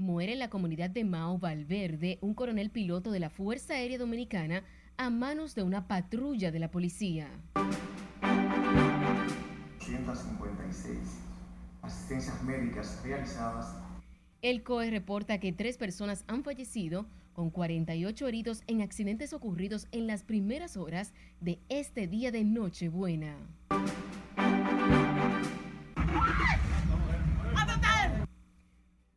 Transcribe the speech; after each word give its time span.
Muere 0.00 0.32
en 0.32 0.38
la 0.38 0.48
comunidad 0.48 0.88
de 0.88 1.04
Mao 1.04 1.38
Valverde 1.38 2.16
un 2.22 2.32
coronel 2.32 2.70
piloto 2.70 3.10
de 3.10 3.20
la 3.20 3.28
Fuerza 3.28 3.74
Aérea 3.74 3.98
Dominicana 3.98 4.64
a 4.96 5.10
manos 5.10 5.54
de 5.54 5.62
una 5.62 5.88
patrulla 5.88 6.50
de 6.50 6.58
la 6.58 6.70
policía. 6.70 7.28
156 9.78 10.98
asistencias 11.82 12.42
médicas 12.42 13.02
realizadas. 13.04 13.76
El 14.40 14.62
COE 14.62 14.90
reporta 14.90 15.38
que 15.38 15.52
tres 15.52 15.76
personas 15.76 16.24
han 16.28 16.44
fallecido 16.44 17.04
con 17.34 17.50
48 17.50 18.26
heridos 18.26 18.62
en 18.68 18.80
accidentes 18.80 19.34
ocurridos 19.34 19.86
en 19.92 20.06
las 20.06 20.24
primeras 20.24 20.78
horas 20.78 21.12
de 21.42 21.58
este 21.68 22.06
día 22.06 22.32
de 22.32 22.42
Nochebuena. 22.44 23.36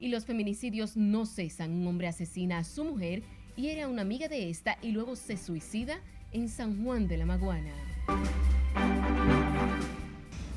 Y 0.04 0.10
los 0.10 0.26
feminicidios 0.26 0.98
no 0.98 1.26
cesan. 1.26 1.72
Un 1.72 1.88
hombre 1.88 2.10
asesina 2.10 2.58
a 2.58 2.66
su 2.66 2.84
mujer 2.84 3.24
y 3.56 3.68
era 3.68 3.88
una 3.88 4.02
amiga 4.02 4.28
de 4.28 4.50
esta 4.50 4.78
y 4.82 4.92
luego 4.92 5.16
se 5.16 5.38
suicida 5.38 6.02
en 6.34 6.50
San 6.50 6.84
Juan 6.84 7.08
de 7.08 7.16
la 7.16 7.26
Maguana. 7.26 7.72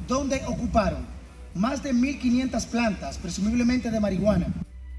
Donde 0.08 0.40
ocuparon 0.48 1.06
más 1.54 1.80
de 1.80 1.94
1.500 1.94 2.66
plantas, 2.66 3.18
presumiblemente 3.18 3.92
de 3.92 4.00
marihuana. 4.00 4.48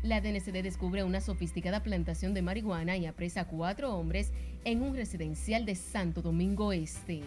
La 0.01 0.21
DNCD 0.21 0.63
descubre 0.63 1.03
una 1.03 1.19
sofisticada 1.19 1.83
plantación 1.83 2.33
de 2.33 2.41
marihuana 2.41 2.95
y 2.95 3.05
apresa 3.05 3.41
a 3.41 3.47
cuatro 3.47 3.93
hombres 3.97 4.31
en 4.63 4.81
un 4.81 4.95
residencial 4.95 5.65
de 5.65 5.75
Santo 5.75 6.21
Domingo 6.21 6.71
Este. 6.71 7.21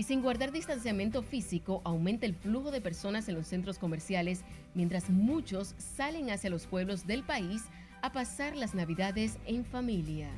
Y 0.00 0.04
sin 0.04 0.22
guardar 0.22 0.50
distanciamiento 0.50 1.22
físico, 1.22 1.82
aumenta 1.84 2.24
el 2.24 2.34
flujo 2.34 2.70
de 2.70 2.80
personas 2.80 3.28
en 3.28 3.34
los 3.34 3.46
centros 3.46 3.78
comerciales, 3.78 4.44
mientras 4.72 5.10
muchos 5.10 5.74
salen 5.76 6.30
hacia 6.30 6.48
los 6.48 6.66
pueblos 6.66 7.06
del 7.06 7.22
país 7.22 7.64
a 8.00 8.10
pasar 8.10 8.56
las 8.56 8.74
navidades 8.74 9.36
en 9.44 9.62
familia. 9.62 10.30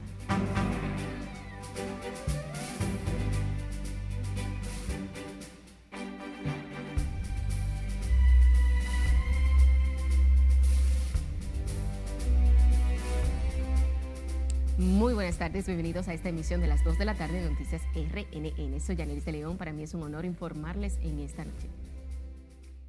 Muy 14.93 15.15
buenas 15.15 15.39
tardes, 15.39 15.65
bienvenidos 15.65 16.07
a 16.09 16.12
esta 16.12 16.29
emisión 16.29 16.61
de 16.61 16.67
las 16.67 16.85
2 16.85 16.98
de 16.98 17.07
la 17.07 17.15
tarde 17.15 17.41
de 17.41 17.48
Noticias 17.48 17.81
RNN. 17.95 18.79
Soy 18.79 18.95
Yanelis 18.95 19.25
León, 19.25 19.57
para 19.57 19.73
mí 19.73 19.83
es 19.83 19.95
un 19.95 20.03
honor 20.03 20.27
informarles 20.27 20.98
en 21.01 21.19
esta 21.21 21.47
noche. 21.47 21.71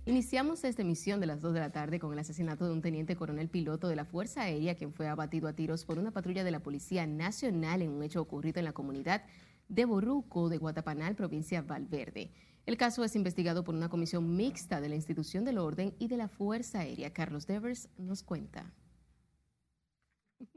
Iniciamos 0.06 0.66
esta 0.66 0.82
emisión 0.82 1.22
de 1.22 1.28
las 1.28 1.40
2 1.40 1.54
de 1.54 1.62
la 1.62 1.72
tarde 1.72 2.00
con 2.00 2.12
el 2.12 2.20
asesinato 2.20 2.66
de 2.66 2.74
un 2.74 2.82
teniente 2.82 3.16
coronel 3.16 3.48
piloto 3.48 3.88
de 3.88 3.96
la 3.96 4.04
Fuerza 4.04 4.42
Aérea, 4.42 4.76
quien 4.76 4.92
fue 4.92 5.08
abatido 5.08 5.48
a 5.48 5.54
tiros 5.54 5.86
por 5.86 5.98
una 5.98 6.12
patrulla 6.12 6.44
de 6.44 6.52
la 6.52 6.60
Policía 6.60 7.08
Nacional 7.08 7.82
en 7.82 7.92
un 7.92 8.04
hecho 8.04 8.22
ocurrido 8.22 8.60
en 8.60 8.66
la 8.66 8.74
comunidad 8.74 9.24
de 9.70 9.86
Boruco 9.86 10.50
de 10.50 10.58
Guatapanal, 10.58 11.16
provincia 11.16 11.62
Valverde. 11.62 12.32
El 12.66 12.76
caso 12.76 13.06
es 13.06 13.16
investigado 13.16 13.64
por 13.64 13.76
una 13.76 13.88
comisión 13.88 14.36
mixta 14.36 14.82
de 14.82 14.90
la 14.90 14.96
Institución 14.96 15.46
del 15.46 15.58
Orden 15.58 15.96
y 16.00 16.10
de 16.10 16.18
la 16.18 16.28
Fuerza 16.28 16.80
Aérea. 16.80 17.14
Carlos 17.14 17.48
Devers 17.48 17.88
nos 17.98 18.24
cuenta. 18.24 18.74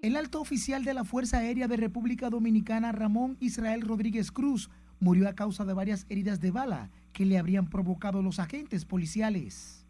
El 0.03 0.17
alto 0.17 0.41
oficial 0.41 0.85
de 0.85 0.95
la 0.95 1.05
Fuerza 1.05 1.39
Aérea 1.39 1.69
de 1.69 1.77
República 1.77 2.31
Dominicana, 2.31 2.93
Ramón 2.93 3.37
Israel 3.41 3.83
Rodríguez 3.83 4.31
Cruz, 4.33 4.71
murió 5.01 5.29
a 5.29 5.35
causa 5.35 5.65
de 5.65 5.75
varias 5.75 6.07
heridas 6.09 6.41
de 6.41 6.51
bala 6.51 6.91
que 7.13 7.25
le 7.25 7.39
habrían 7.39 7.69
provocado 7.69 8.23
los 8.23 8.39
agentes 8.39 8.85
policiales. 8.85 9.87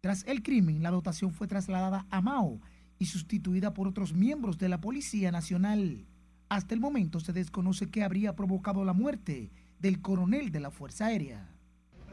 Tras 0.00 0.26
el 0.26 0.42
crimen, 0.42 0.82
la 0.82 0.90
dotación 0.90 1.32
fue 1.32 1.46
trasladada 1.46 2.06
a 2.10 2.20
Mao 2.20 2.60
y 2.98 3.06
sustituida 3.06 3.74
por 3.74 3.88
otros 3.88 4.14
miembros 4.14 4.58
de 4.58 4.68
la 4.68 4.80
Policía 4.80 5.30
Nacional. 5.30 6.06
Hasta 6.48 6.74
el 6.74 6.80
momento 6.80 7.20
se 7.20 7.32
desconoce 7.32 7.90
qué 7.90 8.02
habría 8.02 8.34
provocado 8.34 8.84
la 8.84 8.92
muerte 8.92 9.50
del 9.78 10.00
coronel 10.00 10.50
de 10.50 10.60
la 10.60 10.70
Fuerza 10.70 11.06
Aérea. 11.06 11.48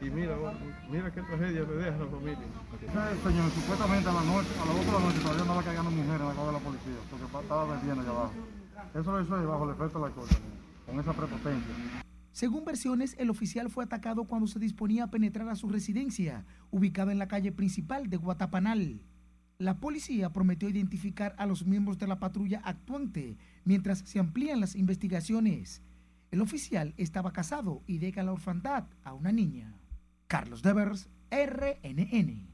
Y 0.00 0.10
mira, 0.10 0.36
mira 0.90 1.10
qué 1.12 1.22
tragedia 1.22 1.62
le 1.62 1.74
deja 1.74 1.96
a 1.96 1.98
la 1.98 2.06
familia. 2.06 2.38
Señor, 3.24 3.50
supuestamente 3.50 4.08
a 4.08 4.12
la 4.12 4.22
noche, 4.22 4.48
a 4.62 4.66
las 4.66 4.76
8 4.76 4.84
de 4.86 4.92
la 4.92 5.00
noche 5.00 5.18
todavía 5.18 5.42
andaba 5.42 5.62
cagando 5.62 5.90
mujeres 5.90 6.20
en 6.20 6.28
la 6.28 6.34
casa 6.34 6.46
de 6.46 6.52
la 6.52 6.58
policía, 6.58 6.98
porque 7.10 7.24
estaba 7.24 7.64
vendiendo 7.64 8.02
allá 8.02 8.10
abajo. 8.10 8.34
Eso 8.94 9.12
lo 9.12 9.20
hizo 9.20 9.48
bajo 9.48 9.64
el 9.64 9.70
efecto 9.74 10.00
de 10.00 10.08
la 10.08 10.14
cosa, 10.14 10.36
con 10.86 11.00
esa 11.00 11.12
prepotencia. 11.12 11.74
Según 12.30 12.64
versiones, 12.64 13.16
el 13.18 13.30
oficial 13.30 13.68
fue 13.70 13.82
atacado 13.82 14.24
cuando 14.24 14.46
se 14.46 14.60
disponía 14.60 15.04
a 15.04 15.10
penetrar 15.10 15.48
a 15.48 15.56
su 15.56 15.68
residencia, 15.68 16.46
ubicada 16.70 17.10
en 17.10 17.18
la 17.18 17.26
calle 17.26 17.50
principal 17.50 18.08
de 18.08 18.16
Guatapanal. 18.16 19.02
La 19.58 19.80
policía 19.80 20.32
prometió 20.32 20.68
identificar 20.68 21.34
a 21.36 21.46
los 21.46 21.66
miembros 21.66 21.98
de 21.98 22.06
la 22.06 22.20
patrulla 22.20 22.60
actuante 22.62 23.36
mientras 23.64 23.98
se 23.98 24.20
amplían 24.20 24.60
las 24.60 24.76
investigaciones. 24.76 25.82
El 26.30 26.40
oficial 26.40 26.94
estaba 26.96 27.32
casado 27.32 27.82
y 27.88 27.98
deja 27.98 28.22
la 28.22 28.32
orfandad 28.32 28.84
a 29.02 29.14
una 29.14 29.32
niña. 29.32 29.74
Carlos 30.28 30.60
Devers, 30.60 31.08
RNN. 31.30 32.46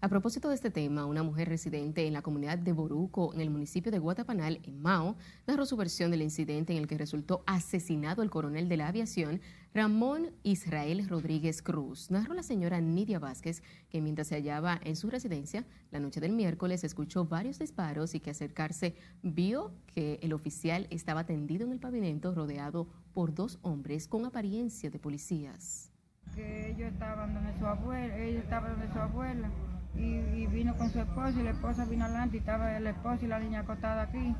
A 0.00 0.08
propósito 0.08 0.48
de 0.48 0.54
este 0.54 0.70
tema, 0.70 1.06
una 1.06 1.24
mujer 1.24 1.48
residente 1.48 2.06
en 2.06 2.12
la 2.12 2.22
comunidad 2.22 2.56
de 2.56 2.72
Boruco, 2.72 3.34
en 3.34 3.40
el 3.40 3.50
municipio 3.50 3.90
de 3.90 3.98
Guatapanal, 3.98 4.60
en 4.62 4.80
Mao, 4.80 5.16
narró 5.44 5.66
su 5.66 5.76
versión 5.76 6.12
del 6.12 6.22
incidente 6.22 6.72
en 6.72 6.78
el 6.78 6.86
que 6.86 6.96
resultó 6.96 7.42
asesinado 7.48 8.22
el 8.22 8.30
coronel 8.30 8.68
de 8.68 8.76
la 8.76 8.86
aviación, 8.86 9.40
Ramón 9.74 10.30
Israel 10.44 11.08
Rodríguez 11.08 11.62
Cruz. 11.62 12.12
Narró 12.12 12.32
la 12.32 12.44
señora 12.44 12.80
Nidia 12.80 13.18
Vázquez 13.18 13.64
que 13.90 14.00
mientras 14.00 14.28
se 14.28 14.36
hallaba 14.36 14.80
en 14.84 14.94
su 14.94 15.10
residencia, 15.10 15.66
la 15.90 15.98
noche 15.98 16.20
del 16.20 16.32
miércoles 16.32 16.84
escuchó 16.84 17.24
varios 17.24 17.58
disparos 17.58 18.14
y 18.14 18.20
que 18.20 18.30
acercarse 18.30 18.94
vio 19.24 19.72
que 19.86 20.20
el 20.22 20.32
oficial 20.32 20.86
estaba 20.90 21.26
tendido 21.26 21.66
en 21.66 21.72
el 21.72 21.80
pavimento 21.80 22.32
rodeado 22.32 22.86
por 23.12 23.34
dos 23.34 23.58
hombres 23.62 24.06
con 24.06 24.24
apariencia 24.24 24.90
de 24.90 25.00
policías 25.00 25.89
que 26.34 26.70
ellos 26.70 26.92
estaban 26.92 27.34
donde 27.34 27.52
su 27.58 27.66
abuela, 27.66 28.16
ellos 28.16 28.44
estaban 28.44 28.72
donde 28.72 28.92
su 28.92 28.98
abuela 28.98 29.48
y, 29.94 30.46
vino 30.46 30.74
con 30.76 30.90
su 30.90 31.00
esposa 31.00 31.32
y 31.38 31.42
la 31.42 31.50
esposa 31.50 31.84
vino 31.84 32.04
adelante 32.04 32.36
y 32.36 32.40
estaba 32.40 32.76
el 32.76 32.86
esposo 32.86 33.24
y 33.24 33.28
la 33.28 33.40
niña 33.40 33.60
acostada 33.60 34.02
aquí. 34.02 34.34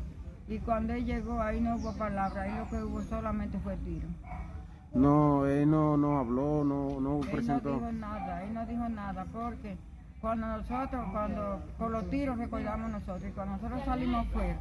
Y 0.48 0.58
cuando 0.58 0.94
él 0.94 1.04
llegó 1.04 1.40
ahí 1.40 1.60
no 1.60 1.76
hubo 1.76 1.96
palabra, 1.96 2.42
ahí 2.42 2.56
lo 2.56 2.68
que 2.68 2.82
hubo 2.82 3.02
solamente 3.02 3.58
fue 3.58 3.76
tiro. 3.78 4.08
No, 4.92 5.46
él 5.46 5.70
no, 5.70 5.96
no 5.96 6.18
habló, 6.18 6.64
no, 6.64 7.00
no 7.00 7.20
presentó. 7.20 7.68
Él 7.68 7.80
no 7.80 7.86
dijo 7.86 7.92
nada, 7.92 8.42
él 8.44 8.54
no 8.54 8.66
dijo 8.66 8.88
nada 8.88 9.26
porque 9.32 9.76
cuando 10.20 10.46
nosotros, 10.48 11.06
cuando 11.12 11.62
con 11.78 11.92
los 11.92 12.10
tiros 12.10 12.38
recordamos 12.38 12.90
nosotros 12.90 13.24
y 13.28 13.32
cuando 13.32 13.54
nosotros 13.54 13.84
salimos 13.84 14.26
afuera, 14.26 14.58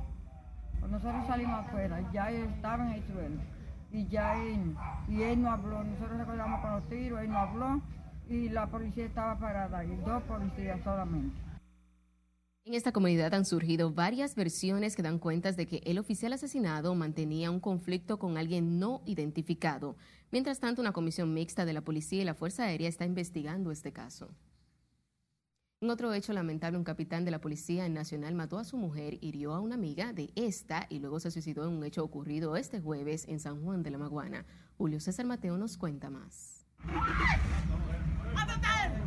cuando 0.79 0.97
nosotros 0.97 1.27
salimos 1.27 1.65
afuera, 1.65 1.99
ya 2.13 2.29
él 2.29 2.49
estaba 2.55 2.85
en 2.85 2.93
el 2.93 3.03
suelo 3.03 3.58
y 3.91 4.07
ya 4.07 4.41
él, 4.43 4.75
y 5.07 5.21
él 5.21 5.41
no 5.41 5.51
habló. 5.51 5.83
Nosotros 5.83 6.17
recordamos 6.17 6.61
con 6.61 6.71
los 6.71 6.89
tiros, 6.89 7.21
él 7.21 7.29
no 7.29 7.37
habló 7.37 7.81
y 8.29 8.49
la 8.49 8.67
policía 8.67 9.05
estaba 9.05 9.37
parada 9.39 9.83
y 9.83 9.95
dos 9.97 10.21
policías 10.23 10.79
solamente. 10.83 11.35
En 12.65 12.75
esta 12.75 12.91
comunidad 12.91 13.33
han 13.33 13.45
surgido 13.45 13.91
varias 13.91 14.35
versiones 14.35 14.95
que 14.95 15.01
dan 15.01 15.17
cuentas 15.17 15.57
de 15.57 15.65
que 15.65 15.81
el 15.85 15.97
oficial 15.97 16.33
asesinado 16.33 16.93
mantenía 16.93 17.49
un 17.49 17.59
conflicto 17.59 18.19
con 18.19 18.37
alguien 18.37 18.77
no 18.77 19.01
identificado. 19.05 19.95
Mientras 20.31 20.59
tanto, 20.59 20.81
una 20.81 20.91
comisión 20.91 21.33
mixta 21.33 21.65
de 21.65 21.73
la 21.73 21.81
policía 21.81 22.21
y 22.21 22.25
la 22.25 22.35
Fuerza 22.35 22.65
Aérea 22.65 22.87
está 22.87 23.05
investigando 23.05 23.71
este 23.71 23.91
caso. 23.91 24.29
En 25.81 25.89
otro 25.91 26.13
hecho 26.13 26.33
lamentable, 26.33 26.77
un 26.77 26.83
capitán 26.83 27.23
de 27.23 27.31
la 27.31 27.39
Policía 27.39 27.87
Nacional 27.87 28.35
mató 28.35 28.59
a 28.59 28.65
su 28.65 28.75
mujer, 28.75 29.17
hirió 29.21 29.53
a 29.53 29.61
una 29.61 29.75
amiga 29.75 30.11
de 30.11 30.29
esta 30.35 30.85
y 30.89 30.99
luego 30.99 31.21
se 31.21 31.31
suicidó 31.31 31.65
en 31.65 31.73
un 31.73 31.85
hecho 31.85 32.03
ocurrido 32.03 32.57
este 32.57 32.81
jueves 32.81 33.25
en 33.29 33.39
San 33.39 33.63
Juan 33.63 33.81
de 33.81 33.91
la 33.91 33.97
Maguana. 33.97 34.45
Julio 34.77 34.99
César 34.99 35.25
Mateo 35.25 35.57
nos 35.57 35.77
cuenta 35.77 36.09
más. 36.09 36.65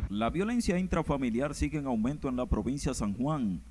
La 0.09 0.31
violencia 0.31 0.79
intrafamiliar 0.79 1.53
sigue 1.53 1.77
en 1.77 1.85
aumento 1.85 2.27
en 2.27 2.37
la 2.37 2.47
provincia 2.47 2.89
de 2.89 2.95
San 2.95 3.13
Juan, 3.13 3.61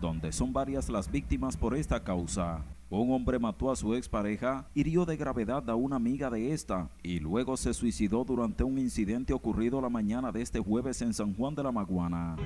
donde 0.00 0.32
son 0.32 0.52
varias 0.52 0.88
las 0.88 1.08
víctimas 1.12 1.56
por 1.56 1.76
esta 1.76 2.02
causa. 2.02 2.64
Un 2.90 3.12
hombre 3.12 3.38
mató 3.38 3.70
a 3.70 3.76
su 3.76 3.94
expareja, 3.94 4.64
hirió 4.74 5.04
de 5.04 5.18
gravedad 5.18 5.68
a 5.68 5.74
una 5.74 5.96
amiga 5.96 6.30
de 6.30 6.54
esta 6.54 6.88
y 7.02 7.20
luego 7.20 7.58
se 7.58 7.74
suicidó 7.74 8.24
durante 8.24 8.64
un 8.64 8.78
incidente 8.78 9.34
ocurrido 9.34 9.82
la 9.82 9.90
mañana 9.90 10.32
de 10.32 10.40
este 10.40 10.58
jueves 10.58 11.02
en 11.02 11.12
San 11.12 11.34
Juan 11.34 11.54
de 11.54 11.62
la 11.64 11.70
Maguana. 11.70 12.36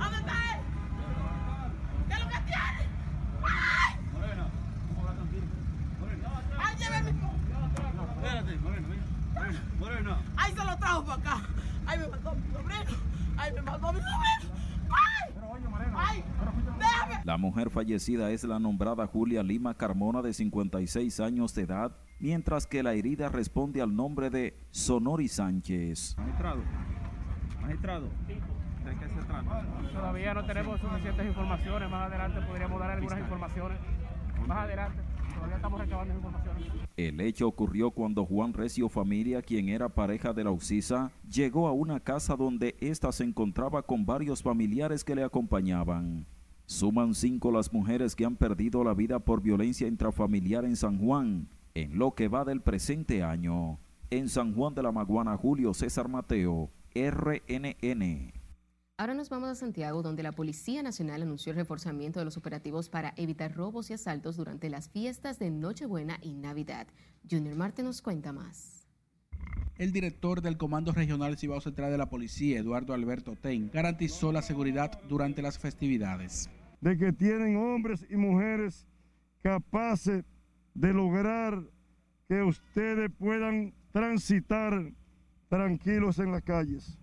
¡Ay, 10.36 10.52
se 10.52 10.64
lo 10.64 10.76
trajo 10.76 11.04
para 11.04 11.20
acá! 11.20 11.42
¡Ay, 11.86 11.98
me 12.00 12.08
mató 12.08 12.34
mi 12.34 12.52
sobrino! 12.52 12.96
¡Ay, 13.36 13.52
me 13.52 13.62
mató 13.62 13.92
mi 13.92 14.00
sobrino! 14.00 14.51
La 17.24 17.36
mujer 17.36 17.70
fallecida 17.70 18.32
es 18.32 18.42
la 18.42 18.58
nombrada 18.58 19.06
Julia 19.06 19.44
Lima 19.44 19.74
Carmona 19.74 20.22
de 20.22 20.32
56 20.32 21.20
años 21.20 21.54
de 21.54 21.62
edad, 21.62 21.96
mientras 22.18 22.66
que 22.66 22.82
la 22.82 22.94
herida 22.94 23.28
responde 23.28 23.80
al 23.80 23.94
nombre 23.94 24.28
de 24.28 24.58
Sonori 24.72 25.28
Sánchez. 25.28 26.16
Magistrado, 26.18 26.62
magistrado, 27.60 28.08
¿De 28.26 28.96
qué 28.96 29.08
se 29.08 29.22
trata? 29.24 29.64
Todavía 29.92 30.34
no 30.34 30.44
tenemos 30.44 30.80
suficientes 30.80 31.24
informaciones. 31.24 31.88
Más 31.88 32.10
adelante 32.10 32.40
podríamos 32.40 32.80
dar 32.80 32.90
algunas 32.90 33.20
informaciones. 33.20 33.78
Más 34.48 34.58
adelante. 34.58 34.98
Todavía 35.32 35.56
estamos 35.56 35.80
recabando 35.80 36.14
informaciones. 36.14 36.66
El 36.96 37.20
hecho 37.20 37.46
ocurrió 37.46 37.92
cuando 37.92 38.26
Juan 38.26 38.52
Recio 38.52 38.88
Familia, 38.88 39.42
quien 39.42 39.68
era 39.68 39.88
pareja 39.88 40.32
de 40.32 40.42
la 40.42 40.50
Ucisa, 40.50 41.12
llegó 41.30 41.68
a 41.68 41.72
una 41.72 42.00
casa 42.00 42.34
donde 42.34 42.74
ésta 42.80 43.12
se 43.12 43.22
encontraba 43.22 43.82
con 43.82 44.04
varios 44.04 44.42
familiares 44.42 45.04
que 45.04 45.14
le 45.14 45.22
acompañaban. 45.22 46.26
Suman 46.66 47.14
cinco 47.14 47.50
las 47.50 47.72
mujeres 47.72 48.16
que 48.16 48.24
han 48.24 48.36
perdido 48.36 48.84
la 48.84 48.94
vida 48.94 49.18
por 49.18 49.42
violencia 49.42 49.86
intrafamiliar 49.86 50.64
en 50.64 50.76
San 50.76 50.98
Juan, 50.98 51.48
en 51.74 51.98
lo 51.98 52.14
que 52.14 52.28
va 52.28 52.44
del 52.44 52.60
presente 52.60 53.22
año. 53.22 53.78
En 54.10 54.28
San 54.28 54.54
Juan 54.54 54.74
de 54.74 54.82
la 54.82 54.92
Maguana, 54.92 55.36
Julio 55.36 55.74
César 55.74 56.08
Mateo, 56.08 56.70
RNN. 56.94 58.32
Ahora 58.98 59.14
nos 59.14 59.30
vamos 59.30 59.48
a 59.48 59.54
Santiago, 59.54 60.02
donde 60.02 60.22
la 60.22 60.32
Policía 60.32 60.82
Nacional 60.82 61.22
anunció 61.22 61.50
el 61.50 61.56
reforzamiento 61.56 62.20
de 62.20 62.24
los 62.24 62.36
operativos 62.36 62.88
para 62.88 63.14
evitar 63.16 63.54
robos 63.54 63.90
y 63.90 63.94
asaltos 63.94 64.36
durante 64.36 64.70
las 64.70 64.88
fiestas 64.90 65.38
de 65.38 65.50
Nochebuena 65.50 66.18
y 66.22 66.34
Navidad. 66.34 66.86
Junior 67.28 67.56
Marte 67.56 67.82
nos 67.82 68.00
cuenta 68.00 68.32
más. 68.32 68.81
El 69.78 69.90
director 69.90 70.42
del 70.42 70.58
Comando 70.58 70.92
Regional 70.92 71.38
Cibao 71.38 71.60
Central 71.60 71.90
de 71.90 71.98
la 71.98 72.10
Policía, 72.10 72.58
Eduardo 72.58 72.92
Alberto 72.92 73.36
Ten, 73.36 73.70
garantizó 73.72 74.30
la 74.30 74.42
seguridad 74.42 75.00
durante 75.08 75.40
las 75.40 75.58
festividades. 75.58 76.50
De 76.80 76.98
que 76.98 77.12
tienen 77.12 77.56
hombres 77.56 78.04
y 78.10 78.16
mujeres 78.16 78.86
capaces 79.42 80.24
de 80.74 80.92
lograr 80.92 81.62
que 82.28 82.42
ustedes 82.42 83.10
puedan 83.18 83.72
transitar 83.92 84.92
tranquilos 85.48 86.18
en 86.18 86.32
las 86.32 86.42
calles. 86.42 86.98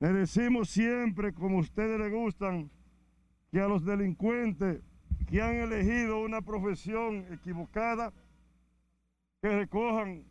Le 0.00 0.12
decimos 0.12 0.70
siempre, 0.70 1.32
como 1.32 1.58
ustedes 1.58 1.98
les 1.98 2.12
gustan, 2.12 2.70
que 3.50 3.60
a 3.60 3.68
los 3.68 3.84
delincuentes 3.84 4.80
que 5.28 5.42
han 5.42 5.56
elegido 5.56 6.20
una 6.22 6.42
profesión 6.42 7.24
equivocada, 7.32 8.12
que 9.40 9.48
recojan 9.48 10.24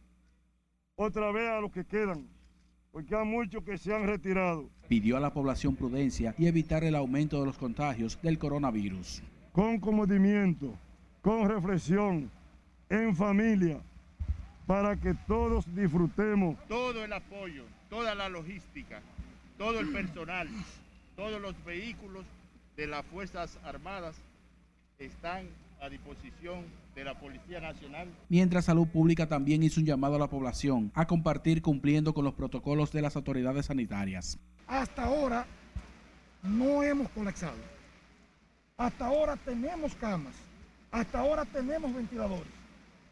otra 0.99 1.31
vez 1.31 1.47
a 1.47 1.61
los 1.61 1.71
que 1.71 1.85
quedan, 1.85 2.27
porque 2.91 3.15
hay 3.15 3.23
muchos 3.23 3.63
que 3.63 3.77
se 3.77 3.93
han 3.93 4.07
retirado. 4.07 4.67
Pidió 4.87 5.15
a 5.15 5.19
la 5.19 5.31
población 5.31 5.75
prudencia 5.75 6.33
y 6.39 6.47
evitar 6.47 6.83
el 6.83 6.95
aumento 6.95 7.39
de 7.39 7.45
los 7.45 7.57
contagios 7.57 8.19
del 8.23 8.39
coronavirus. 8.39 9.21
Con 9.51 9.79
comodimiento, 9.79 10.73
con 11.21 11.47
reflexión, 11.47 12.31
en 12.89 13.15
familia, 13.15 13.79
para 14.65 14.99
que 14.99 15.13
todos 15.27 15.65
disfrutemos. 15.75 16.57
Todo 16.67 17.05
el 17.05 17.13
apoyo, 17.13 17.63
toda 17.91 18.15
la 18.15 18.27
logística, 18.27 18.99
todo 19.59 19.79
el 19.79 19.91
personal, 19.93 20.49
todos 21.15 21.39
los 21.39 21.53
vehículos 21.63 22.25
de 22.75 22.87
las 22.87 23.05
Fuerzas 23.05 23.59
Armadas 23.63 24.15
están 24.97 25.45
a 25.79 25.89
disposición 25.89 26.65
de 26.97 27.03
la 27.03 27.13
Policía 27.13 27.61
Nacional. 27.61 28.09
Mientras 28.27 28.65
Salud 28.65 28.87
Pública 28.87 29.27
también 29.27 29.61
hizo 29.61 29.79
un 29.79 29.85
llamado 29.85 30.15
a 30.15 30.19
la 30.19 30.29
población 30.29 30.91
a 30.95 31.05
compartir 31.05 31.61
cumpliendo 31.61 32.11
con 32.11 32.25
los 32.25 32.33
protocolos 32.33 32.91
de 32.91 33.03
las 33.03 33.15
autoridades 33.15 33.67
sanitarias. 33.67 34.39
Hasta 34.65 35.03
ahora 35.03 35.45
no 36.41 36.81
hemos 36.81 37.07
colapsado. 37.09 37.57
Hasta 38.77 39.05
ahora 39.05 39.37
tenemos 39.37 39.93
camas. 39.95 40.33
Hasta 40.91 41.19
ahora 41.19 41.45
tenemos 41.45 41.93
ventiladores. 41.93 42.51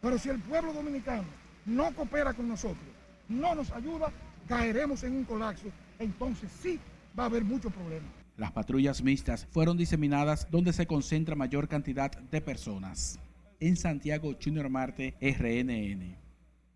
Pero 0.01 0.17
si 0.17 0.29
el 0.29 0.39
pueblo 0.39 0.73
dominicano 0.73 1.27
no 1.67 1.93
coopera 1.93 2.33
con 2.33 2.47
nosotros, 2.47 2.85
no 3.29 3.53
nos 3.53 3.71
ayuda, 3.71 4.11
caeremos 4.47 5.03
en 5.03 5.15
un 5.15 5.25
colapso. 5.25 5.67
Entonces 5.99 6.49
sí 6.59 6.79
va 7.17 7.23
a 7.23 7.25
haber 7.27 7.43
muchos 7.43 7.71
problemas. 7.71 8.09
Las 8.35 8.51
patrullas 8.51 9.03
mixtas 9.03 9.45
fueron 9.51 9.77
diseminadas 9.77 10.47
donde 10.49 10.73
se 10.73 10.87
concentra 10.87 11.35
mayor 11.35 11.67
cantidad 11.67 12.11
de 12.11 12.41
personas. 12.41 13.19
En 13.59 13.77
Santiago, 13.77 14.35
Junior 14.41 14.69
Marte, 14.69 15.15
RNN. 15.21 16.17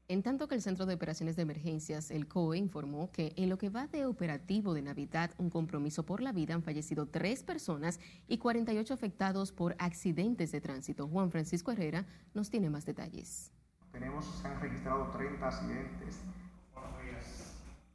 En 0.08 0.24
tanto 0.24 0.48
que 0.48 0.56
el 0.56 0.62
Centro 0.62 0.86
de 0.86 0.96
Operaciones 0.96 1.36
de 1.36 1.42
Emergencias, 1.42 2.10
el 2.10 2.28
COE, 2.28 2.58
informó 2.58 3.12
que 3.12 3.34
en 3.36 3.50
lo 3.50 3.58
que 3.58 3.70
va 3.70 3.88
de 3.88 4.06
operativo 4.06 4.74
de 4.74 4.82
Navidad, 4.82 5.32
un 5.38 5.50
compromiso 5.50 6.04
por 6.04 6.22
la 6.22 6.32
vida, 6.32 6.56
han 6.56 6.64
fallecido 6.64 7.06
tres 7.06 7.44
personas 7.44 8.00
y 8.28 8.38
48 8.38 8.94
afectados 8.94 9.52
por 9.52 9.76
accidentes 9.78 10.52
de 10.52 10.62
tránsito. 10.62 11.08
Juan 11.08 11.32
Francisco 11.32 11.72
Herrera 11.72 12.08
nos 12.34 12.50
tiene 12.50 12.70
más 12.70 12.86
detalles. 12.86 13.52
Tenemos, 13.92 14.26
se 14.42 14.48
han 14.48 14.60
registrado 14.62 15.12
30 15.12 15.48
accidentes. 15.48 16.24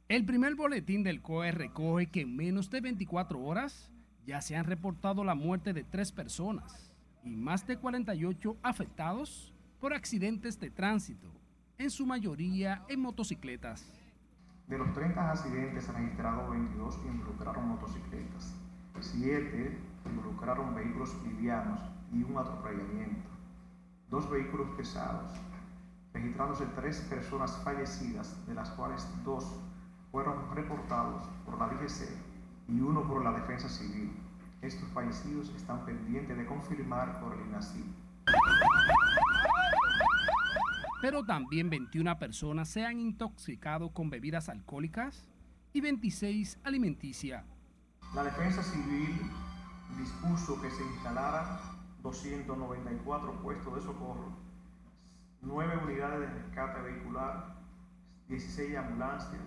El 0.07 0.25
primer 0.25 0.53
boletín 0.53 1.03
del 1.03 1.21
COE 1.23 1.51
recoge 1.51 2.05
que 2.05 2.21
en 2.21 2.35
menos 2.35 2.69
de 2.69 2.79
24 2.79 3.41
horas 3.41 3.91
ya 4.25 4.41
se 4.41 4.55
han 4.55 4.65
reportado 4.65 5.23
la 5.23 5.33
muerte 5.33 5.73
de 5.73 5.83
tres 5.83 6.11
personas 6.11 6.94
y 7.25 7.35
más 7.35 7.65
de 7.67 7.77
48 7.77 8.55
afectados 8.61 9.51
por 9.81 9.93
accidentes 9.93 10.59
de 10.59 10.69
tránsito 10.69 11.27
en 11.77 11.89
su 11.89 12.05
mayoría 12.05 12.85
en 12.87 13.01
motocicletas. 13.01 13.85
De 14.67 14.77
los 14.77 14.93
30 14.93 15.31
accidentes 15.31 15.87
registrados, 15.87 16.49
22 16.49 16.99
involucraron 17.05 17.67
motocicletas, 17.67 18.55
7 18.99 19.77
involucraron 20.05 20.73
vehículos 20.73 21.15
livianos 21.23 21.79
y 22.13 22.23
un 22.23 22.37
atropellamiento, 22.37 23.29
dos 24.09 24.29
vehículos 24.29 24.69
pesados, 24.77 25.33
registrándose 26.13 26.65
tres 26.75 27.01
personas 27.09 27.57
fallecidas, 27.63 28.45
de 28.47 28.53
las 28.53 28.69
cuales 28.71 29.07
dos 29.23 29.59
fueron 30.11 30.55
reportados 30.55 31.27
por 31.45 31.59
la 31.59 31.67
DGC 31.67 32.07
y 32.69 32.79
uno 32.79 33.07
por 33.07 33.23
la 33.23 33.33
Defensa 33.33 33.67
Civil. 33.67 34.11
Estos 34.61 34.89
fallecidos 34.89 35.49
están 35.55 35.85
pendientes 35.85 36.37
de 36.37 36.45
confirmar 36.45 37.19
por 37.19 37.33
el 37.33 37.45
INACI. 37.47 37.83
pero 41.01 41.23
también 41.23 41.69
21 41.69 42.17
personas 42.17 42.67
se 42.67 42.83
han 42.83 42.99
intoxicado 42.99 43.89
con 43.89 44.09
bebidas 44.09 44.49
alcohólicas 44.49 45.29
y 45.71 45.79
26 45.79 46.57
alimenticia. 46.63 47.45
La 48.15 48.23
Defensa 48.23 48.63
Civil 48.63 49.21
dispuso 49.99 50.59
que 50.61 50.71
se 50.71 50.83
instalaran 50.83 51.59
294 52.01 53.41
puestos 53.43 53.75
de 53.75 53.81
socorro, 53.81 54.35
9 55.41 55.77
unidades 55.83 56.21
de 56.21 56.41
rescate 56.41 56.81
vehicular, 56.81 57.55
16 58.27 58.75
ambulancias. 58.75 59.43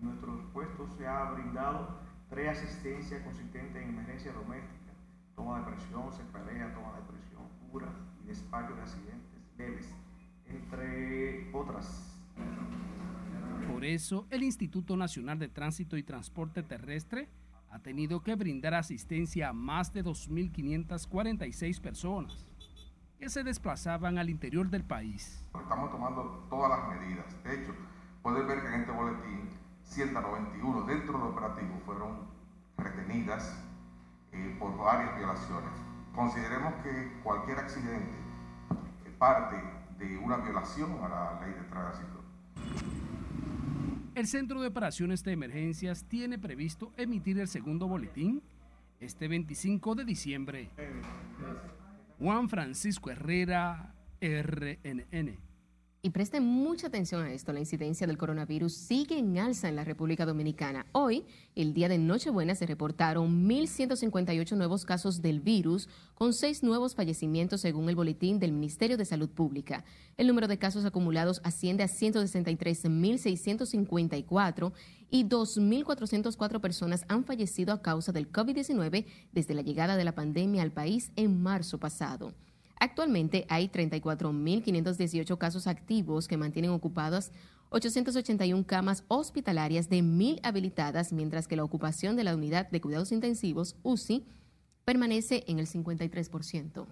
En 0.00 0.08
nuestros 0.08 0.40
puestos 0.52 0.90
se 0.98 1.06
ha 1.06 1.30
brindado 1.30 2.03
preasistencia 2.30 3.22
consistente 3.22 3.82
en 3.82 3.90
emergencia 3.90 4.32
doméstica, 4.32 4.92
toma 5.34 5.60
de 5.60 5.72
presión, 5.72 6.12
cephalea, 6.12 6.74
toma 6.74 6.96
de 6.96 7.02
presión 7.12 7.42
pura 7.70 7.88
y 8.22 8.28
despacho 8.28 8.74
de 8.74 8.82
accidentes 8.82 9.40
leves 9.56 9.94
entre 10.46 11.50
otras. 11.52 12.18
Por 13.70 13.84
eso, 13.84 14.26
el 14.30 14.42
Instituto 14.42 14.96
Nacional 14.96 15.38
de 15.38 15.48
Tránsito 15.48 15.96
y 15.96 16.02
Transporte 16.02 16.62
Terrestre 16.62 17.28
ha 17.70 17.78
tenido 17.80 18.22
que 18.22 18.34
brindar 18.34 18.74
asistencia 18.74 19.48
a 19.48 19.52
más 19.52 19.92
de 19.92 20.04
2.546 20.04 21.80
personas 21.80 22.46
que 23.18 23.28
se 23.28 23.42
desplazaban 23.42 24.18
al 24.18 24.28
interior 24.30 24.68
del 24.68 24.84
país. 24.84 25.44
Estamos 25.60 25.90
tomando 25.90 26.46
todas 26.50 26.70
las 26.70 26.88
medidas. 26.96 27.42
De 27.42 27.54
hecho, 27.54 27.74
pueden 28.22 28.46
ver 28.46 28.60
que 28.60 28.68
en 28.68 28.74
este 28.74 28.92
boletín 28.92 29.50
191 29.84 30.86
dentro 30.86 31.18
del 31.18 31.28
operativo 31.28 31.80
fueron 31.84 32.26
retenidas 32.76 33.56
eh, 34.32 34.56
por 34.58 34.76
varias 34.76 35.16
violaciones. 35.16 35.70
Consideremos 36.14 36.74
que 36.82 37.20
cualquier 37.22 37.58
accidente 37.58 38.14
es 39.04 39.12
parte 39.12 39.56
de 39.98 40.18
una 40.18 40.36
violación 40.38 40.92
a 41.02 41.08
la 41.08 41.40
ley 41.40 41.54
de 41.54 41.62
tránsito. 41.64 42.24
El 44.14 44.26
Centro 44.26 44.60
de 44.60 44.68
Operaciones 44.68 45.24
de 45.24 45.32
Emergencias 45.32 46.04
tiene 46.04 46.38
previsto 46.38 46.92
emitir 46.96 47.38
el 47.40 47.48
segundo 47.48 47.88
boletín 47.88 48.42
este 49.00 49.28
25 49.28 49.96
de 49.96 50.04
diciembre. 50.04 50.70
Juan 52.18 52.48
Francisco 52.48 53.10
Herrera, 53.10 53.92
RNN. 54.20 55.36
Y 56.04 56.10
presten 56.10 56.44
mucha 56.44 56.86
atención 56.88 57.22
a 57.22 57.32
esto, 57.32 57.54
la 57.54 57.60
incidencia 57.60 58.06
del 58.06 58.18
coronavirus 58.18 58.74
sigue 58.74 59.16
en 59.16 59.38
alza 59.38 59.70
en 59.70 59.76
la 59.76 59.84
República 59.84 60.26
Dominicana. 60.26 60.84
Hoy, 60.92 61.24
el 61.54 61.72
día 61.72 61.88
de 61.88 61.96
Nochebuena, 61.96 62.54
se 62.54 62.66
reportaron 62.66 63.48
1.158 63.48 64.54
nuevos 64.54 64.84
casos 64.84 65.22
del 65.22 65.40
virus, 65.40 65.88
con 66.14 66.34
seis 66.34 66.62
nuevos 66.62 66.94
fallecimientos 66.94 67.62
según 67.62 67.88
el 67.88 67.96
boletín 67.96 68.38
del 68.38 68.52
Ministerio 68.52 68.98
de 68.98 69.06
Salud 69.06 69.30
Pública. 69.30 69.82
El 70.18 70.26
número 70.26 70.46
de 70.46 70.58
casos 70.58 70.84
acumulados 70.84 71.40
asciende 71.42 71.84
a 71.84 71.88
163.654 71.88 74.72
y 75.10 75.24
2.404 75.24 76.60
personas 76.60 77.06
han 77.08 77.24
fallecido 77.24 77.72
a 77.72 77.80
causa 77.80 78.12
del 78.12 78.30
COVID-19 78.30 79.06
desde 79.32 79.54
la 79.54 79.62
llegada 79.62 79.96
de 79.96 80.04
la 80.04 80.14
pandemia 80.14 80.64
al 80.64 80.70
país 80.70 81.12
en 81.16 81.42
marzo 81.42 81.80
pasado. 81.80 82.34
Actualmente 82.84 83.46
hay 83.48 83.68
34.518 83.68 85.38
casos 85.38 85.66
activos 85.66 86.28
que 86.28 86.36
mantienen 86.36 86.70
ocupadas 86.70 87.32
881 87.70 88.66
camas 88.66 89.04
hospitalarias 89.08 89.88
de 89.88 90.00
1.000 90.00 90.40
habilitadas, 90.42 91.10
mientras 91.10 91.48
que 91.48 91.56
la 91.56 91.64
ocupación 91.64 92.14
de 92.14 92.24
la 92.24 92.34
unidad 92.34 92.68
de 92.68 92.82
cuidados 92.82 93.10
intensivos, 93.10 93.76
UCI, 93.84 94.26
permanece 94.84 95.44
en 95.46 95.60
el 95.60 95.66
53%. 95.66 96.84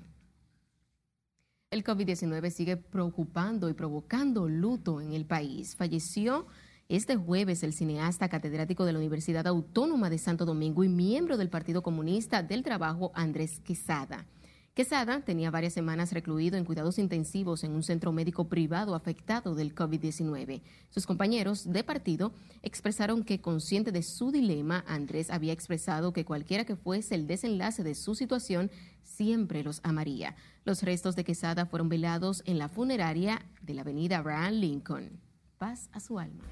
El 1.70 1.84
COVID-19 1.84 2.48
sigue 2.48 2.78
preocupando 2.78 3.68
y 3.68 3.74
provocando 3.74 4.48
luto 4.48 5.02
en 5.02 5.12
el 5.12 5.26
país. 5.26 5.76
Falleció 5.76 6.46
este 6.88 7.16
jueves 7.16 7.62
el 7.64 7.74
cineasta 7.74 8.30
catedrático 8.30 8.86
de 8.86 8.94
la 8.94 8.98
Universidad 8.98 9.46
Autónoma 9.46 10.08
de 10.08 10.16
Santo 10.16 10.46
Domingo 10.46 10.84
y 10.84 10.88
miembro 10.88 11.36
del 11.36 11.50
Partido 11.50 11.82
Comunista 11.82 12.42
del 12.42 12.62
Trabajo, 12.62 13.12
Andrés 13.14 13.60
Quesada. 13.60 14.24
Quesada 14.74 15.20
tenía 15.20 15.50
varias 15.50 15.74
semanas 15.74 16.12
recluido 16.12 16.56
en 16.56 16.64
cuidados 16.64 16.98
intensivos 16.98 17.62
en 17.62 17.72
un 17.72 17.82
centro 17.82 18.10
médico 18.10 18.48
privado 18.48 18.94
afectado 18.94 19.54
del 19.54 19.74
COVID-19. 19.74 20.62
Sus 20.88 21.04
compañeros 21.04 21.70
de 21.70 21.84
partido 21.84 22.32
expresaron 22.62 23.22
que, 23.22 23.42
consciente 23.42 23.92
de 23.92 24.02
su 24.02 24.32
dilema, 24.32 24.82
Andrés 24.88 25.28
había 25.28 25.52
expresado 25.52 26.14
que 26.14 26.24
cualquiera 26.24 26.64
que 26.64 26.76
fuese 26.76 27.14
el 27.16 27.26
desenlace 27.26 27.82
de 27.82 27.94
su 27.94 28.14
situación, 28.14 28.70
siempre 29.02 29.62
los 29.62 29.80
amaría. 29.82 30.36
Los 30.64 30.82
restos 30.82 31.16
de 31.16 31.24
Quesada 31.24 31.66
fueron 31.66 31.90
velados 31.90 32.42
en 32.46 32.56
la 32.56 32.70
funeraria 32.70 33.44
de 33.60 33.74
la 33.74 33.82
avenida 33.82 34.18
Abraham 34.18 34.54
Lincoln. 34.54 35.20
Paz 35.58 35.90
a 35.92 36.00
su 36.00 36.18
alma. 36.18 36.44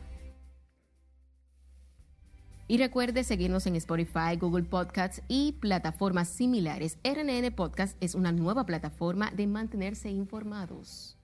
Y 2.70 2.78
recuerde 2.78 3.24
seguirnos 3.24 3.66
en 3.66 3.74
Spotify, 3.74 4.36
Google 4.38 4.62
Podcasts 4.62 5.22
y 5.26 5.56
plataformas 5.58 6.28
similares. 6.28 6.98
RNN 7.02 7.52
Podcast 7.52 7.96
es 8.00 8.14
una 8.14 8.30
nueva 8.30 8.64
plataforma 8.64 9.32
de 9.32 9.48
mantenerse 9.48 10.08
informados. 10.08 11.16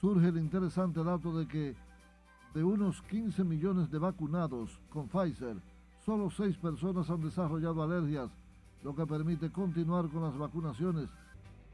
surge 0.00 0.28
el 0.28 0.38
interesante 0.38 1.04
dato 1.04 1.36
de 1.36 1.46
que 1.46 1.76
de 2.54 2.64
unos 2.64 3.02
15 3.02 3.44
millones 3.44 3.90
de 3.90 3.98
vacunados 3.98 4.80
con 4.88 5.06
Pfizer, 5.08 5.58
solo 6.02 6.30
6 6.30 6.56
personas 6.56 7.10
han 7.10 7.20
desarrollado 7.20 7.82
alergias, 7.82 8.30
lo 8.82 8.94
que 8.94 9.04
permite 9.06 9.52
continuar 9.52 10.08
con 10.08 10.22
las 10.22 10.38
vacunaciones. 10.38 11.10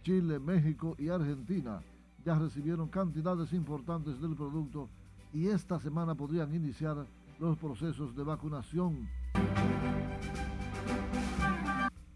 Chile, 0.02 0.40
México 0.40 0.96
y 0.98 1.08
Argentina 1.08 1.80
ya 2.24 2.36
recibieron 2.36 2.88
cantidades 2.88 3.52
importantes 3.52 4.20
del 4.20 4.34
producto 4.34 4.88
y 5.32 5.46
esta 5.46 5.78
semana 5.78 6.16
podrían 6.16 6.52
iniciar 6.52 7.06
los 7.38 7.56
procesos 7.56 8.16
de 8.16 8.24
vacunación. 8.24 9.08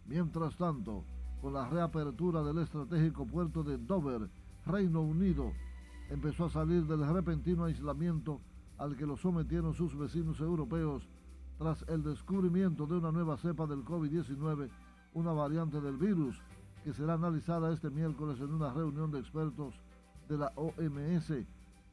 Mientras 0.08 0.56
tanto, 0.56 1.04
con 1.40 1.52
la 1.52 1.68
reapertura 1.68 2.42
del 2.42 2.58
estratégico 2.58 3.26
puerto 3.26 3.62
de 3.62 3.76
Dover, 3.76 4.30
Reino 4.64 5.00
Unido 5.00 5.52
empezó 6.10 6.44
a 6.44 6.50
salir 6.50 6.86
del 6.86 7.06
repentino 7.12 7.64
aislamiento 7.64 8.40
al 8.78 8.96
que 8.96 9.06
lo 9.06 9.16
sometieron 9.16 9.74
sus 9.74 9.96
vecinos 9.96 10.40
europeos 10.40 11.08
tras 11.58 11.82
el 11.88 12.02
descubrimiento 12.02 12.86
de 12.86 12.98
una 12.98 13.10
nueva 13.10 13.36
cepa 13.36 13.66
del 13.66 13.84
COVID-19, 13.84 14.68
una 15.14 15.32
variante 15.32 15.80
del 15.80 15.96
virus 15.96 16.40
que 16.84 16.92
será 16.92 17.14
analizada 17.14 17.72
este 17.72 17.90
miércoles 17.90 18.38
en 18.40 18.52
una 18.54 18.72
reunión 18.72 19.10
de 19.10 19.18
expertos 19.18 19.74
de 20.28 20.38
la 20.38 20.52
OMS, 20.54 21.32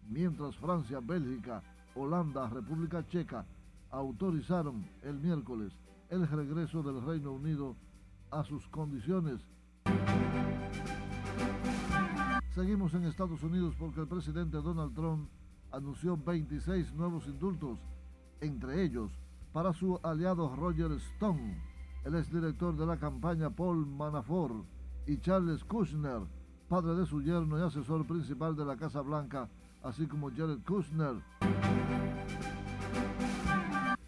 mientras 0.10 0.56
Francia, 0.58 1.00
Bélgica, 1.00 1.64
Holanda, 1.96 2.50
República 2.50 3.08
Checa 3.08 3.46
autorizaron 3.90 4.86
el 5.04 5.20
miércoles 5.20 5.74
el 6.10 6.28
regreso 6.28 6.84
del 6.84 7.02
Reino 7.04 7.32
Unido 7.32 7.76
a 8.34 8.44
sus 8.44 8.68
condiciones. 8.68 9.40
Seguimos 12.50 12.94
en 12.94 13.06
Estados 13.06 13.42
Unidos 13.44 13.76
porque 13.78 14.02
el 14.02 14.08
presidente 14.08 14.58
Donald 14.58 14.94
Trump 14.94 15.30
anunció 15.72 16.18
26 16.18 16.94
nuevos 16.94 17.28
indultos, 17.28 17.80
entre 18.42 18.84
ellos 18.84 19.12
para 19.52 19.74
su 19.74 20.00
aliado 20.04 20.56
Roger 20.56 20.92
Stone, 20.94 21.62
el 22.06 22.16
exdirector 22.16 22.76
de 22.76 22.86
la 22.86 22.98
campaña 22.98 23.50
Paul 23.50 23.86
Manafort, 23.86 24.66
y 25.06 25.18
Charles 25.18 25.64
Kushner, 25.64 26.22
padre 26.68 26.96
de 26.96 27.06
su 27.06 27.22
yerno 27.22 27.60
y 27.60 27.62
asesor 27.62 28.06
principal 28.06 28.56
de 28.56 28.66
la 28.66 28.78
Casa 28.78 29.02
Blanca, 29.02 29.50
así 29.84 30.08
como 30.08 30.32
Jared 30.32 30.60
Kushner. 30.66 31.16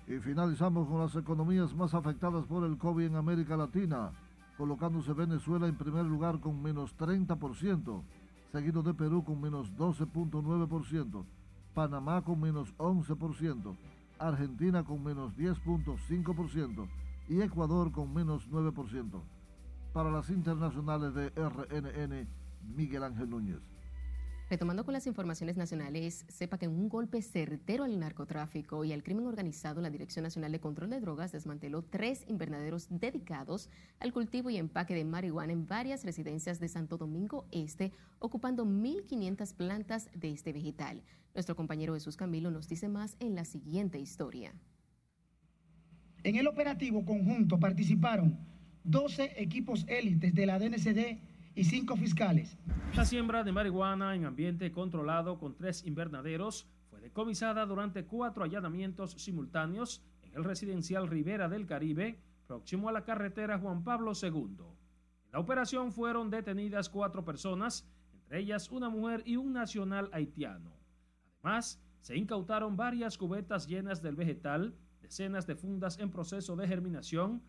Y 0.08 0.20
finalizamos 0.20 0.88
con 0.88 1.00
las 1.00 1.16
economías 1.16 1.76
más 1.76 1.96
afectadas 1.96 2.46
por 2.46 2.64
el 2.64 2.78
COVID 2.78 3.06
en 3.06 3.16
América 3.16 3.58
Latina, 3.58 4.12
colocándose 4.56 5.14
Venezuela 5.14 5.68
en 5.68 5.76
primer 5.76 6.06
lugar 6.06 6.40
con 6.40 6.62
menos 6.62 6.96
30%, 6.96 8.04
seguido 8.52 8.84
de 8.84 8.94
Perú 8.94 9.24
con 9.24 9.42
menos 9.42 9.74
12.9%, 9.76 11.26
Panamá 11.74 12.22
con 12.22 12.40
menos 12.40 12.76
11%, 12.78 13.76
Argentina 14.20 14.84
con 14.84 15.04
menos 15.04 15.36
10.5% 15.36 16.88
y 17.28 17.42
Ecuador 17.42 17.92
con 17.92 18.14
menos 18.14 18.48
9%. 18.50 19.22
Para 19.92 20.12
las 20.12 20.30
internacionales 20.30 21.16
de 21.16 21.30
RNN, 21.30 22.28
Miguel 22.76 23.04
Ángel 23.04 23.30
Núñez. 23.30 23.75
Retomando 24.48 24.86
con 24.86 24.94
las 24.94 25.08
informaciones 25.08 25.58
nacionales, 25.58 26.24
sepa 26.28 26.60
que 26.60 26.66
en 26.66 26.72
un 26.72 26.88
golpe 26.88 27.24
certero 27.24 27.84
al 27.84 28.00
narcotráfico 28.00 28.86
y 28.86 28.94
al 28.94 29.02
crimen 29.02 29.26
organizado, 29.26 29.82
la 29.82 29.90
Dirección 29.90 30.22
Nacional 30.22 30.52
de 30.52 30.60
Control 30.60 30.92
de 30.92 31.00
Drogas 31.00 31.32
desmanteló 31.32 31.82
tres 31.82 32.24
invernaderos 32.28 32.86
dedicados 32.92 33.72
al 34.00 34.14
cultivo 34.14 34.52
y 34.52 34.58
empaque 34.58 34.94
de 34.94 35.04
marihuana 35.04 35.52
en 35.52 35.66
varias 35.66 36.06
residencias 36.06 36.60
de 36.60 36.68
Santo 36.68 36.98
Domingo 36.98 37.48
Este, 37.52 37.92
ocupando 38.20 38.68
1.500 38.68 39.56
plantas 39.56 40.10
de 40.14 40.30
este 40.30 40.54
vegetal. 40.54 41.02
Nuestro 41.34 41.56
compañero 41.56 41.96
Jesús 41.96 42.16
Camilo 42.16 42.52
nos 42.52 42.70
dice 42.70 42.88
más 42.88 43.18
en 43.20 43.34
la 43.34 43.46
siguiente 43.46 44.00
historia. 44.00 44.54
En 46.24 46.36
el 46.36 46.46
operativo 46.46 47.04
conjunto 47.04 47.60
participaron 47.60 48.38
12 48.84 49.42
equipos 49.42 49.86
élites 49.88 50.36
de 50.36 50.46
la 50.46 50.60
DNCD 50.60 51.18
y 51.56 51.64
cinco 51.64 51.96
fiscales. 51.96 52.58
La 52.96 53.06
siembra 53.06 53.44
de 53.44 53.54
marihuana 53.54 54.14
en 54.14 54.26
ambiente 54.26 54.72
controlado 54.72 55.40
con 55.40 55.56
tres 55.56 55.86
invernaderos 55.86 56.68
fue 56.90 57.00
decomisada 57.00 57.66
durante 57.66 58.06
cuatro 58.06 58.44
allanamientos 58.44 59.12
simultáneos 59.14 60.04
en 60.22 60.36
el 60.36 60.44
residencial 60.44 61.08
Rivera 61.08 61.48
del 61.48 61.66
Caribe, 61.66 62.20
próximo 62.46 62.90
a 62.90 62.92
la 62.92 63.06
carretera 63.06 63.58
Juan 63.58 63.84
Pablo 63.84 64.12
II. 64.22 64.32
En 64.32 65.32
la 65.32 65.40
operación 65.40 65.94
fueron 65.94 66.30
detenidas 66.30 66.90
cuatro 66.90 67.24
personas, 67.24 67.90
entre 68.12 68.40
ellas 68.40 68.70
una 68.70 68.90
mujer 68.90 69.24
y 69.26 69.38
un 69.38 69.54
nacional 69.54 70.10
haitiano. 70.12 70.74
Además, 71.42 71.82
se 72.02 72.18
incautaron 72.18 72.76
varias 72.76 73.18
cubetas 73.18 73.66
llenas 73.66 74.02
del 74.02 74.16
vegetal, 74.16 74.76
decenas 75.02 75.48
de 75.48 75.56
fundas 75.56 76.00
en 76.00 76.12
proceso 76.12 76.56
de 76.56 76.68
germinación, 76.68 77.42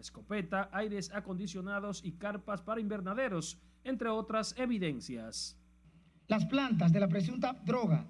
escopeta, 0.00 0.68
aires 0.72 1.10
acondicionados 1.14 2.04
y 2.04 2.12
carpas 2.12 2.62
para 2.62 2.80
invernaderos, 2.80 3.58
entre 3.84 4.08
otras 4.08 4.54
evidencias. 4.58 5.58
Las 6.26 6.46
plantas 6.46 6.92
de 6.92 7.00
la 7.00 7.08
presunta 7.08 7.52
droga 7.64 8.06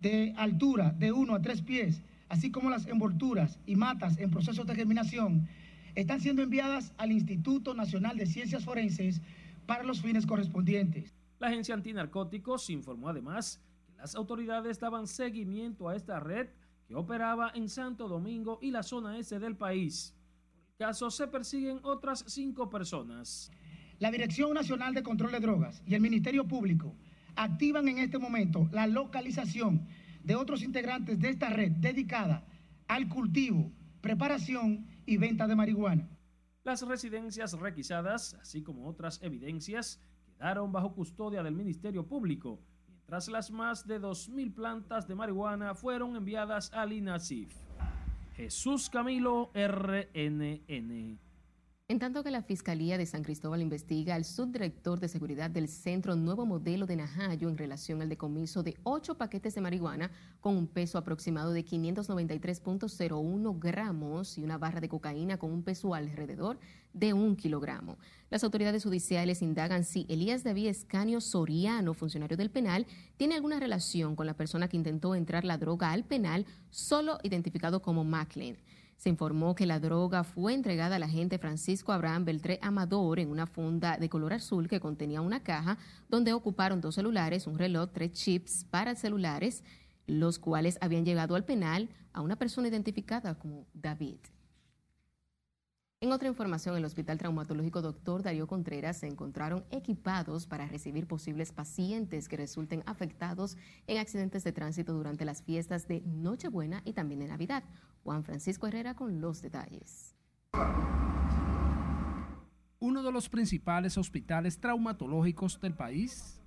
de 0.00 0.34
altura 0.36 0.90
de 0.90 1.12
1 1.12 1.34
a 1.34 1.40
3 1.40 1.62
pies, 1.62 2.02
así 2.28 2.50
como 2.50 2.68
las 2.68 2.86
envolturas 2.86 3.58
y 3.64 3.76
matas 3.76 4.18
en 4.18 4.30
proceso 4.30 4.64
de 4.64 4.74
germinación, 4.74 5.48
están 5.94 6.20
siendo 6.20 6.42
enviadas 6.42 6.92
al 6.98 7.12
Instituto 7.12 7.72
Nacional 7.72 8.16
de 8.16 8.26
Ciencias 8.26 8.64
Forenses 8.64 9.22
para 9.66 9.84
los 9.84 10.02
fines 10.02 10.26
correspondientes. 10.26 11.14
La 11.38 11.48
agencia 11.48 11.74
antinarcóticos 11.74 12.68
informó 12.70 13.08
además 13.08 13.62
que 13.86 13.94
las 13.94 14.14
autoridades 14.14 14.80
daban 14.80 15.06
seguimiento 15.06 15.88
a 15.88 15.96
esta 15.96 16.20
red 16.20 16.48
que 16.86 16.94
operaba 16.94 17.50
en 17.54 17.68
Santo 17.68 18.08
Domingo 18.08 18.58
y 18.60 18.70
la 18.70 18.82
zona 18.82 19.18
este 19.18 19.38
del 19.38 19.56
país. 19.56 20.14
Caso 20.76 21.08
se 21.08 21.28
persiguen 21.28 21.78
otras 21.84 22.24
cinco 22.26 22.68
personas. 22.68 23.52
La 24.00 24.10
Dirección 24.10 24.54
Nacional 24.54 24.92
de 24.92 25.04
Control 25.04 25.30
de 25.30 25.38
Drogas 25.38 25.80
y 25.86 25.94
el 25.94 26.00
Ministerio 26.00 26.48
Público 26.48 26.96
activan 27.36 27.86
en 27.86 27.98
este 27.98 28.18
momento 28.18 28.68
la 28.72 28.88
localización 28.88 29.86
de 30.24 30.34
otros 30.34 30.64
integrantes 30.64 31.20
de 31.20 31.28
esta 31.30 31.48
red 31.48 31.70
dedicada 31.70 32.44
al 32.88 33.08
cultivo, 33.08 33.70
preparación 34.00 34.88
y 35.06 35.16
venta 35.16 35.46
de 35.46 35.54
marihuana. 35.54 36.08
Las 36.64 36.82
residencias 36.82 37.52
requisadas, 37.52 38.34
así 38.42 38.64
como 38.64 38.88
otras 38.88 39.22
evidencias, 39.22 40.00
quedaron 40.26 40.72
bajo 40.72 40.92
custodia 40.92 41.44
del 41.44 41.54
Ministerio 41.54 42.08
Público, 42.08 42.58
mientras 42.88 43.28
las 43.28 43.52
más 43.52 43.86
de 43.86 44.00
2.000 44.00 44.52
plantas 44.52 45.06
de 45.06 45.14
marihuana 45.14 45.76
fueron 45.76 46.16
enviadas 46.16 46.72
al 46.72 46.92
INACIF. 46.92 47.63
Jesús 48.36 48.90
Camilo, 48.90 49.50
RNN. 49.54 51.18
En 51.86 51.98
tanto 51.98 52.24
que 52.24 52.30
la 52.30 52.40
Fiscalía 52.40 52.96
de 52.96 53.04
San 53.04 53.22
Cristóbal 53.22 53.60
investiga 53.60 54.14
al 54.14 54.24
subdirector 54.24 55.00
de 55.00 55.08
seguridad 55.08 55.50
del 55.50 55.68
Centro 55.68 56.16
Nuevo 56.16 56.46
Modelo 56.46 56.86
de 56.86 56.96
Najayo 56.96 57.50
en 57.50 57.58
relación 57.58 58.00
al 58.00 58.08
decomiso 58.08 58.62
de 58.62 58.78
ocho 58.84 59.18
paquetes 59.18 59.54
de 59.54 59.60
marihuana 59.60 60.10
con 60.40 60.56
un 60.56 60.66
peso 60.66 60.96
aproximado 60.96 61.52
de 61.52 61.62
593.01 61.62 63.58
gramos 63.58 64.38
y 64.38 64.44
una 64.44 64.56
barra 64.56 64.80
de 64.80 64.88
cocaína 64.88 65.36
con 65.36 65.52
un 65.52 65.62
peso 65.62 65.92
alrededor 65.92 66.58
de 66.94 67.12
un 67.12 67.36
kilogramo. 67.36 67.98
Las 68.30 68.44
autoridades 68.44 68.82
judiciales 68.82 69.42
indagan 69.42 69.84
si 69.84 70.06
Elías 70.08 70.42
David 70.42 70.68
Escanio 70.68 71.20
Soriano, 71.20 71.92
funcionario 71.92 72.38
del 72.38 72.50
penal, 72.50 72.86
tiene 73.18 73.34
alguna 73.34 73.60
relación 73.60 74.16
con 74.16 74.24
la 74.24 74.38
persona 74.38 74.68
que 74.68 74.78
intentó 74.78 75.14
entrar 75.14 75.44
la 75.44 75.58
droga 75.58 75.92
al 75.92 76.04
penal, 76.04 76.46
solo 76.70 77.18
identificado 77.22 77.82
como 77.82 78.04
Maclean. 78.04 78.56
Se 78.96 79.08
informó 79.08 79.54
que 79.54 79.66
la 79.66 79.80
droga 79.80 80.24
fue 80.24 80.54
entregada 80.54 80.96
al 80.96 81.02
agente 81.02 81.38
Francisco 81.38 81.92
Abraham 81.92 82.24
Beltré 82.24 82.58
Amador 82.62 83.18
en 83.18 83.30
una 83.30 83.46
funda 83.46 83.96
de 83.98 84.08
color 84.08 84.32
azul 84.32 84.68
que 84.68 84.80
contenía 84.80 85.20
una 85.20 85.42
caja 85.42 85.78
donde 86.08 86.32
ocuparon 86.32 86.80
dos 86.80 86.94
celulares, 86.94 87.46
un 87.46 87.58
reloj, 87.58 87.90
tres 87.92 88.12
chips 88.12 88.64
para 88.70 88.94
celulares, 88.94 89.62
los 90.06 90.38
cuales 90.38 90.78
habían 90.80 91.04
llegado 91.04 91.34
al 91.34 91.44
penal 91.44 91.90
a 92.12 92.20
una 92.20 92.36
persona 92.36 92.68
identificada 92.68 93.34
como 93.38 93.66
David. 93.74 94.18
En 96.04 96.12
otra 96.12 96.28
información, 96.28 96.76
el 96.76 96.84
Hospital 96.84 97.16
Traumatológico 97.16 97.80
Dr. 97.80 98.22
Darío 98.22 98.46
Contreras 98.46 98.98
se 98.98 99.06
encontraron 99.06 99.64
equipados 99.70 100.46
para 100.46 100.68
recibir 100.68 101.06
posibles 101.06 101.50
pacientes 101.50 102.28
que 102.28 102.36
resulten 102.36 102.82
afectados 102.84 103.56
en 103.86 103.96
accidentes 103.96 104.44
de 104.44 104.52
tránsito 104.52 104.92
durante 104.92 105.24
las 105.24 105.40
fiestas 105.42 105.88
de 105.88 106.02
Nochebuena 106.02 106.82
y 106.84 106.92
también 106.92 107.20
de 107.20 107.28
Navidad. 107.28 107.64
Juan 108.04 108.22
Francisco 108.22 108.66
Herrera 108.66 108.94
con 108.94 109.20
los 109.20 109.42
detalles. 109.42 110.14
Uno 112.78 113.02
de 113.02 113.10
los 113.10 113.28
principales 113.28 113.96
hospitales 113.96 114.58
traumatológicos 114.58 115.58
del 115.58 115.74
país, 115.74 116.38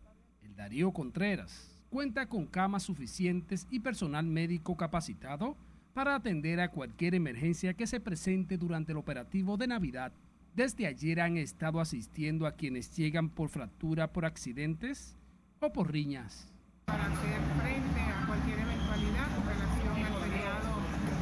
el 0.43 0.56
Darío 0.56 0.91
Contreras, 0.91 1.78
cuenta 1.89 2.30
con 2.30 2.46
camas 2.46 2.84
suficientes 2.84 3.65
y 3.72 3.80
personal 3.80 4.26
médico 4.28 4.78
capacitado 4.78 5.58
para 5.93 6.13
atender 6.13 6.60
a 6.60 6.70
cualquier 6.70 7.15
emergencia 7.15 7.74
que 7.74 7.88
se 7.88 8.00
presente 8.00 8.56
durante 8.58 8.91
el 8.91 9.00
operativo 9.00 9.58
de 9.58 9.65
Navidad. 9.65 10.12
Desde 10.54 10.86
ayer 10.86 11.20
han 11.22 11.38
estado 11.38 11.80
asistiendo 11.80 12.46
a 12.46 12.52
quienes 12.52 12.96
llegan 12.96 13.30
por 13.30 13.50
fractura 13.50 14.13
por 14.13 14.26
accidentes 14.26 15.15
o 15.60 15.74
por 15.74 15.91
riñas. 15.91 16.54
Para 16.86 17.10
frente 17.15 18.00
a 18.00 18.28
cualquier 18.28 18.60
eventualidad 18.60 19.36
con 19.36 19.48
relación 19.48 20.06
al 20.06 20.13
feriado 20.22 20.78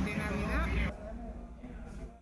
de 0.06 0.17
Navidad. 0.17 0.65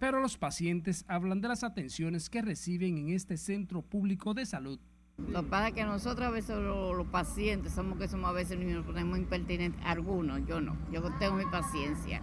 Pero 0.03 0.19
los 0.19 0.37
pacientes 0.37 1.05
hablan 1.07 1.39
de 1.39 1.47
las 1.47 1.63
atenciones 1.63 2.29
que 2.29 2.41
reciben 2.41 2.97
en 2.97 3.11
este 3.11 3.37
centro 3.37 3.81
público 3.81 4.33
de 4.33 4.45
salud. 4.45 4.77
Lo 5.17 5.43
que 5.43 5.49
pasa 5.49 5.69
es 5.69 5.75
que 5.75 5.85
nosotros 5.85 6.27
a 6.27 6.29
veces 6.29 6.57
los, 6.57 6.97
los 6.97 7.07
pacientes 7.07 7.71
somos 7.71 7.97
que 7.97 8.09
somos 8.09 8.29
a 8.29 8.33
veces 8.33 8.59
nos 8.59 8.85
ponemos 8.85 9.17
impertinentes, 9.17 9.81
algunos, 9.85 10.45
yo 10.45 10.59
no, 10.59 10.75
yo 10.91 11.01
tengo 11.19 11.35
mi 11.35 11.45
paciencia. 11.45 12.21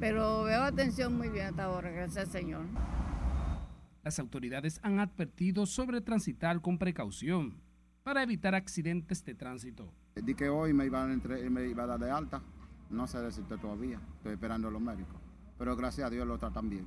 Pero 0.00 0.44
veo 0.44 0.62
atención 0.62 1.14
muy 1.14 1.28
bien 1.28 1.48
hasta 1.48 1.64
ahora, 1.64 1.90
gracias 1.90 2.28
al 2.28 2.32
Señor. 2.32 2.64
Las 4.02 4.18
autoridades 4.18 4.80
han 4.82 4.98
advertido 4.98 5.66
sobre 5.66 6.00
transitar 6.00 6.62
con 6.62 6.78
precaución 6.78 7.60
para 8.04 8.22
evitar 8.22 8.54
accidentes 8.54 9.22
de 9.22 9.34
tránsito. 9.34 9.92
Di 10.14 10.34
que 10.34 10.48
hoy 10.48 10.72
me 10.72 10.86
iban 10.86 11.10
a, 11.10 11.12
entre, 11.12 11.50
me 11.50 11.68
iba 11.68 11.82
a 11.82 11.88
dar 11.88 12.00
de 12.00 12.10
alta, 12.10 12.40
no 12.88 13.06
sé 13.06 13.18
decirte 13.18 13.58
todavía, 13.58 14.00
estoy 14.16 14.32
esperando 14.32 14.68
a 14.68 14.70
los 14.70 14.80
médicos, 14.80 15.25
pero 15.58 15.76
gracias 15.76 16.06
a 16.06 16.10
Dios 16.10 16.26
lo 16.26 16.38
tratan 16.38 16.68
bien. 16.68 16.86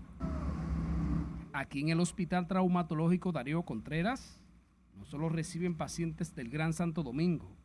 Aquí 1.53 1.81
en 1.81 1.89
el 1.89 1.99
Hospital 1.99 2.47
Traumatológico 2.47 3.31
Darío 3.31 3.63
Contreras, 3.63 4.39
no 4.97 5.05
solo 5.05 5.29
reciben 5.29 5.75
pacientes 5.75 6.35
del 6.35 6.49
Gran 6.49 6.73
Santo 6.73 7.03
Domingo, 7.03 7.55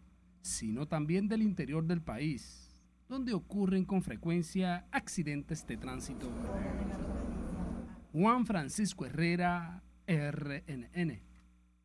sino 0.40 0.86
también 0.86 1.28
del 1.28 1.42
interior 1.42 1.84
del 1.84 2.00
país, 2.00 2.82
donde 3.08 3.34
ocurren 3.34 3.84
con 3.84 4.02
frecuencia 4.02 4.86
accidentes 4.90 5.66
de 5.66 5.76
tránsito. 5.76 6.28
Juan 8.12 8.46
Francisco 8.46 9.04
Herrera, 9.04 9.82
RNN. 10.06 11.33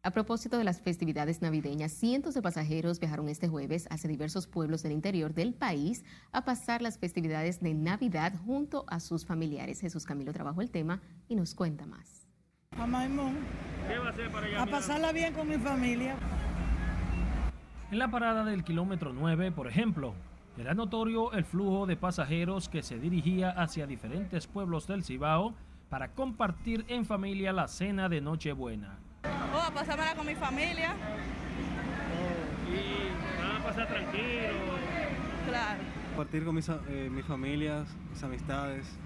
A 0.01 0.11
propósito 0.11 0.57
de 0.57 0.63
las 0.63 0.79
festividades 0.79 1.41
navideñas, 1.41 1.91
cientos 1.91 2.33
de 2.33 2.41
pasajeros 2.41 3.01
viajaron 3.01 3.27
este 3.27 3.49
jueves 3.49 3.85
hacia 3.89 4.09
diversos 4.09 4.47
pueblos 4.47 4.81
del 4.81 4.93
interior 4.93 5.33
del 5.33 5.53
país 5.53 6.05
a 6.31 6.45
pasar 6.45 6.81
las 6.81 6.97
festividades 6.97 7.59
de 7.59 7.73
Navidad 7.73 8.31
junto 8.45 8.85
a 8.87 9.01
sus 9.01 9.25
familiares. 9.25 9.81
Jesús 9.81 10.05
Camilo 10.05 10.31
trabajó 10.31 10.61
el 10.61 10.71
tema 10.71 11.01
y 11.27 11.35
nos 11.35 11.53
cuenta 11.53 11.85
más. 11.85 12.25
A 12.77 12.87
Maimón. 12.87 13.39
¿Qué 13.89 13.97
va 13.97 14.07
a 14.07 14.09
hacer 14.11 14.31
para 14.31 14.47
allá? 14.47 14.63
A 14.63 14.65
pasarla 14.67 15.11
bien 15.11 15.33
con 15.33 15.49
mi 15.49 15.57
familia. 15.57 16.15
En 17.91 17.99
la 17.99 18.09
parada 18.09 18.45
del 18.45 18.63
kilómetro 18.63 19.11
9, 19.11 19.51
por 19.51 19.67
ejemplo, 19.67 20.13
era 20.57 20.73
notorio 20.73 21.33
el 21.33 21.43
flujo 21.43 21.85
de 21.87 21.97
pasajeros 21.97 22.69
que 22.69 22.83
se 22.83 22.99
dirigía 22.99 23.49
hacia 23.49 23.85
diferentes 23.85 24.47
pueblos 24.47 24.87
del 24.87 25.03
Cibao 25.03 25.55
para 25.89 26.13
compartir 26.13 26.85
en 26.87 27.03
familia 27.03 27.51
la 27.51 27.67
cena 27.67 28.07
de 28.07 28.21
Nochebuena. 28.21 29.08
Oh, 29.53 29.61
a 29.61 29.71
pasármela 29.71 30.15
con 30.15 30.25
mi 30.25 30.35
familia. 30.35 30.93
¿Y 32.67 33.41
van 33.41 33.61
a 33.61 33.63
pasar 33.63 33.87
tranquilo? 33.87 34.77
Claro. 35.47 35.79
Compartir 36.15 36.45
con 36.45 36.55
mis, 36.55 36.69
eh, 36.69 37.09
mis 37.11 37.25
familias, 37.25 37.87
mis 38.11 38.23
amistades, 38.23 38.99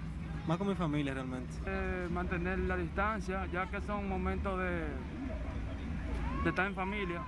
más 0.46 0.58
con 0.58 0.68
mi 0.68 0.74
familia 0.74 1.14
realmente. 1.14 1.54
Eh, 1.64 2.08
mantener 2.10 2.58
la 2.58 2.76
distancia, 2.76 3.46
ya 3.52 3.66
que 3.70 3.80
son 3.80 4.08
momentos 4.08 4.58
de, 4.58 4.86
de 6.42 6.50
estar 6.50 6.66
en 6.66 6.74
familia. 6.74 7.22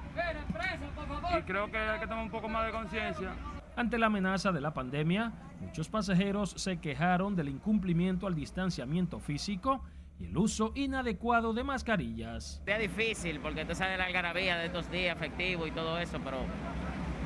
Y 1.39 1.43
creo 1.43 1.71
que 1.71 1.79
hay 1.79 2.01
que 2.01 2.07
tomar 2.07 2.25
un 2.25 2.31
poco 2.31 2.49
más 2.49 2.67
de 2.67 2.73
conciencia. 2.73 3.33
Ante 3.77 3.99
la 3.99 4.07
amenaza 4.07 4.53
de 4.53 4.61
la 4.61 4.75
pandemia, 4.75 5.33
muchos 5.61 5.89
pasajeros 5.89 6.51
se 6.57 6.79
quejaron 6.79 7.37
del 7.37 7.49
incumplimiento 7.49 8.27
al 8.27 8.35
distanciamiento 8.35 9.21
físico 9.21 9.83
y 10.19 10.27
el 10.27 10.37
uso 10.37 10.73
inadecuado 10.75 11.53
de 11.53 11.65
mascarillas. 11.65 12.63
Es 12.65 12.79
difícil 12.79 13.41
porque 13.41 13.65
tú 13.65 13.75
sabes 13.75 13.99
la 13.99 14.05
algarabía 14.05 14.57
de 14.57 14.67
estos 14.67 14.91
días 14.91 15.17
efectivos 15.17 15.69
y 15.69 15.71
todo 15.73 15.99
eso, 15.99 16.19
pero 16.25 16.39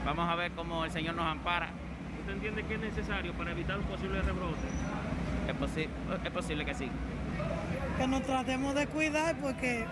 vamos 0.05 0.29
a 0.29 0.35
ver 0.35 0.53
cómo 0.53 0.85
el 0.85 0.91
Señor 0.91 1.15
nos 1.15 1.27
ampara. 1.27 1.71
¿Usted 2.21 2.33
entiende 2.33 2.65
que 2.65 2.75
es 2.75 2.81
necesario 2.81 3.33
para 3.35 3.53
evitar 3.53 3.79
un 3.79 3.85
posible 3.85 4.21
rebrote? 4.23 4.57
Es, 5.49 5.55
posi 5.55 5.89
es 6.25 6.31
posible 6.31 6.65
que 6.65 6.75
sí. 6.75 6.89
Que 7.99 8.07
nos 8.07 8.23
tratemos 8.23 8.75
de 8.75 8.87
cuidar 8.87 9.37
porque 9.41 9.85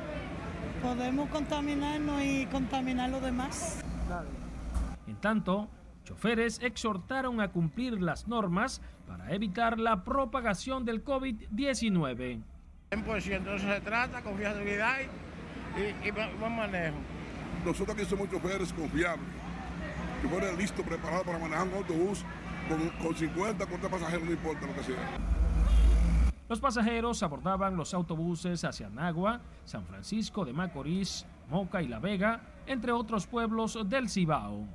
podemos 0.82 1.28
contaminarnos 1.30 2.22
y 2.22 2.46
contaminar 2.46 3.10
los 3.10 3.22
demás. 3.22 3.82
En 5.06 5.16
tanto, 5.16 5.68
choferes 6.04 6.60
exhortaron 6.62 7.40
a 7.40 7.48
cumplir 7.48 8.00
las 8.00 8.28
normas 8.28 8.80
para 9.06 9.32
evitar 9.32 9.78
la 9.78 10.04
propagación 10.04 10.84
del 10.84 11.04
COVID-19. 11.04 12.42
100% 12.90 13.54
eso 13.54 13.68
se 13.68 13.80
trata, 13.80 14.22
confiabilidad 14.22 14.96
y, 15.76 16.08
y 16.08 16.10
buen 16.10 16.56
manejo. 16.56 16.96
Nosotros 17.64 17.96
aquí 17.96 18.06
somos 18.06 18.30
choferes 18.30 18.72
confiables, 18.72 19.28
choferes 20.22 20.58
listos, 20.58 20.84
preparados 20.86 21.26
para 21.26 21.38
manejar 21.38 21.68
un 21.68 21.74
autobús 21.74 22.24
con, 22.68 22.88
con 23.04 23.14
50, 23.14 23.66
40 23.66 23.88
pasajeros, 23.88 24.24
no 24.24 24.32
importa 24.32 24.66
lo 24.66 24.74
que 24.74 24.82
sea. 24.84 24.96
Los 26.48 26.60
pasajeros 26.60 27.22
abordaban 27.22 27.76
los 27.76 27.92
autobuses 27.92 28.64
hacia 28.64 28.88
Nagua, 28.88 29.40
San 29.66 29.84
Francisco 29.84 30.46
de 30.46 30.54
Macorís, 30.54 31.26
Moca 31.50 31.82
y 31.82 31.88
La 31.88 31.98
Vega, 31.98 32.40
entre 32.66 32.92
otros 32.92 33.26
pueblos 33.26 33.78
del 33.86 34.08
Cibao. 34.08 34.66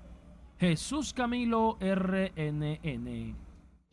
Jesús 0.60 1.14
Camilo, 1.14 1.78
RNN. 1.82 3.36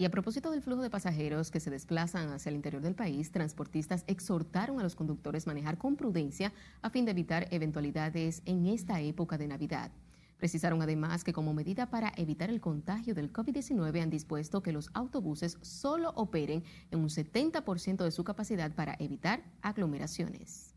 Y 0.00 0.06
a 0.06 0.10
propósito 0.10 0.50
del 0.50 0.62
flujo 0.62 0.80
de 0.80 0.88
pasajeros 0.88 1.50
que 1.50 1.60
se 1.60 1.68
desplazan 1.68 2.30
hacia 2.30 2.48
el 2.48 2.56
interior 2.56 2.80
del 2.80 2.94
país, 2.94 3.30
transportistas 3.32 4.02
exhortaron 4.06 4.80
a 4.80 4.82
los 4.82 4.96
conductores 4.96 5.46
manejar 5.46 5.76
con 5.76 5.96
prudencia 5.96 6.54
a 6.80 6.88
fin 6.88 7.04
de 7.04 7.10
evitar 7.10 7.46
eventualidades 7.50 8.40
en 8.46 8.64
esta 8.64 9.02
época 9.02 9.36
de 9.36 9.46
Navidad. 9.46 9.90
Precisaron 10.38 10.80
además 10.80 11.22
que 11.22 11.34
como 11.34 11.52
medida 11.52 11.90
para 11.90 12.14
evitar 12.16 12.48
el 12.48 12.62
contagio 12.62 13.14
del 13.14 13.30
COVID-19 13.30 14.00
han 14.00 14.08
dispuesto 14.08 14.62
que 14.62 14.72
los 14.72 14.88
autobuses 14.94 15.58
solo 15.60 16.14
operen 16.16 16.64
en 16.90 17.00
un 17.00 17.10
70% 17.10 18.02
de 18.02 18.10
su 18.10 18.24
capacidad 18.24 18.74
para 18.74 18.96
evitar 19.00 19.42
aglomeraciones. 19.60 20.74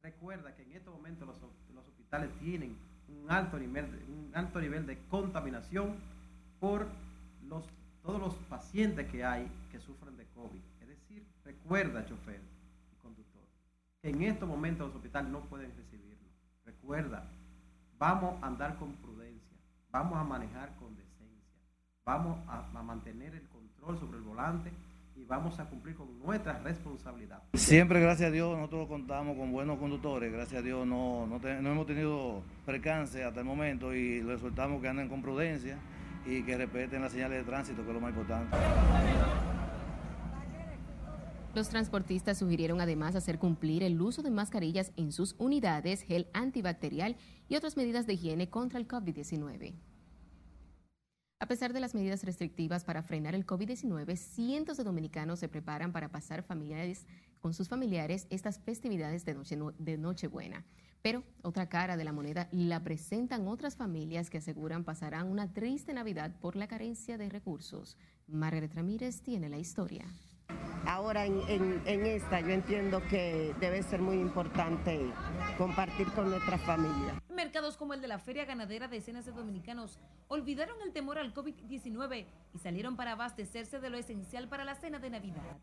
Recuerda 0.00 0.54
que 0.54 0.62
en 0.62 0.74
este 0.74 0.90
momento 0.90 1.26
los, 1.26 1.40
los 1.74 1.88
hospitales 1.88 2.30
tienen 2.38 2.76
un 3.08 3.28
alto 3.32 3.58
nivel 3.58 3.86
un 4.08 4.30
alto 4.32 4.60
nivel 4.60 4.86
de 4.86 4.96
contaminación 5.08 5.96
por 6.60 6.86
los, 7.48 7.64
todos 8.08 8.22
los 8.22 8.34
pacientes 8.48 9.06
que 9.10 9.22
hay 9.22 9.46
que 9.70 9.78
sufren 9.78 10.16
de 10.16 10.24
COVID. 10.28 10.62
Es 10.80 10.88
decir, 10.88 11.26
recuerda, 11.44 12.06
chofer 12.06 12.40
y 12.90 12.96
conductor, 13.02 13.42
que 14.00 14.08
en 14.08 14.22
estos 14.22 14.48
momentos 14.48 14.86
los 14.86 14.96
hospitales 14.96 15.30
no 15.30 15.40
pueden 15.40 15.76
recibirlo. 15.76 16.26
Recuerda, 16.64 17.28
vamos 17.98 18.42
a 18.42 18.46
andar 18.46 18.78
con 18.78 18.94
prudencia, 18.94 19.58
vamos 19.90 20.18
a 20.18 20.24
manejar 20.24 20.74
con 20.76 20.96
decencia, 20.96 21.60
vamos 22.02 22.38
a, 22.48 22.82
mantener 22.82 23.34
el 23.34 23.46
control 23.50 23.98
sobre 23.98 24.16
el 24.16 24.24
volante 24.24 24.72
y 25.14 25.24
vamos 25.24 25.60
a 25.60 25.68
cumplir 25.68 25.94
con 25.94 26.18
nuestra 26.18 26.60
responsabilidad. 26.60 27.42
Siempre, 27.52 28.00
gracias 28.00 28.30
a 28.30 28.32
Dios, 28.32 28.56
nosotros 28.56 28.88
contamos 28.88 29.36
con 29.36 29.52
buenos 29.52 29.78
conductores. 29.78 30.32
Gracias 30.32 30.62
a 30.62 30.64
Dios 30.64 30.86
no, 30.86 31.26
no, 31.26 31.38
no 31.38 31.72
hemos 31.72 31.86
tenido 31.86 32.42
percance 32.64 33.22
hasta 33.22 33.40
el 33.40 33.46
momento 33.46 33.94
y 33.94 34.22
les 34.22 34.36
exhortamos 34.36 34.80
que 34.80 34.88
anden 34.88 35.10
con 35.10 35.20
prudencia 35.20 35.76
y 36.28 36.42
que 36.42 36.56
respeten 36.56 37.00
las 37.00 37.12
señales 37.12 37.38
de 37.38 37.44
tránsito, 37.44 37.82
que 37.82 37.88
es 37.88 37.94
lo 37.94 38.00
más 38.00 38.10
importante. 38.10 38.56
Los 41.54 41.70
transportistas 41.70 42.38
sugirieron 42.38 42.80
además 42.80 43.16
hacer 43.16 43.38
cumplir 43.38 43.82
el 43.82 44.00
uso 44.00 44.22
de 44.22 44.30
mascarillas 44.30 44.92
en 44.96 45.10
sus 45.10 45.34
unidades, 45.38 46.02
gel 46.02 46.28
antibacterial 46.34 47.16
y 47.48 47.56
otras 47.56 47.76
medidas 47.76 48.06
de 48.06 48.12
higiene 48.12 48.50
contra 48.50 48.78
el 48.78 48.86
COVID-19. 48.86 49.74
A 51.40 51.46
pesar 51.46 51.72
de 51.72 51.80
las 51.80 51.94
medidas 51.94 52.24
restrictivas 52.24 52.84
para 52.84 53.02
frenar 53.02 53.34
el 53.34 53.46
COVID-19, 53.46 54.16
cientos 54.16 54.76
de 54.76 54.84
dominicanos 54.84 55.38
se 55.38 55.48
preparan 55.48 55.92
para 55.92 56.10
pasar 56.10 56.42
familiares 56.42 57.06
con 57.40 57.54
sus 57.54 57.68
familiares 57.68 58.26
estas 58.28 58.58
festividades 58.58 59.24
de, 59.24 59.34
noche, 59.34 59.56
de 59.78 59.96
Nochebuena. 59.96 60.66
Pero 61.02 61.22
otra 61.42 61.68
cara 61.68 61.96
de 61.96 62.04
la 62.04 62.12
moneda 62.12 62.48
la 62.50 62.82
presentan 62.82 63.46
otras 63.46 63.76
familias 63.76 64.30
que 64.30 64.38
aseguran 64.38 64.84
pasarán 64.84 65.30
una 65.30 65.52
triste 65.52 65.92
Navidad 65.92 66.32
por 66.40 66.56
la 66.56 66.66
carencia 66.66 67.16
de 67.16 67.28
recursos. 67.28 67.96
Margaret 68.26 68.74
Ramírez 68.74 69.22
tiene 69.22 69.48
la 69.48 69.58
historia. 69.58 70.04
Ahora 70.86 71.26
en, 71.26 71.40
en- 71.48 71.82
en 71.86 72.06
esta 72.06 72.40
yo 72.40 72.48
entiendo 72.50 73.02
que 73.08 73.54
debe 73.60 73.82
ser 73.82 74.00
muy 74.00 74.16
importante 74.16 75.12
compartir 75.56 76.06
con 76.12 76.30
nuestra 76.30 76.58
familia. 76.58 77.22
Mercados 77.34 77.76
como 77.76 77.94
el 77.94 78.00
de 78.00 78.08
la 78.08 78.18
Feria 78.18 78.44
Ganadera, 78.44 78.88
decenas 78.88 79.24
de 79.26 79.32
dominicanos 79.32 79.98
olvidaron 80.28 80.76
el 80.84 80.92
temor 80.92 81.18
al 81.18 81.32
COVID-19 81.34 82.26
y 82.54 82.58
salieron 82.58 82.96
para 82.96 83.12
abastecerse 83.12 83.78
de 83.78 83.90
lo 83.90 83.98
esencial 83.98 84.48
para 84.48 84.64
la 84.64 84.74
cena 84.74 84.98
de 84.98 85.10
Navidad. 85.10 85.58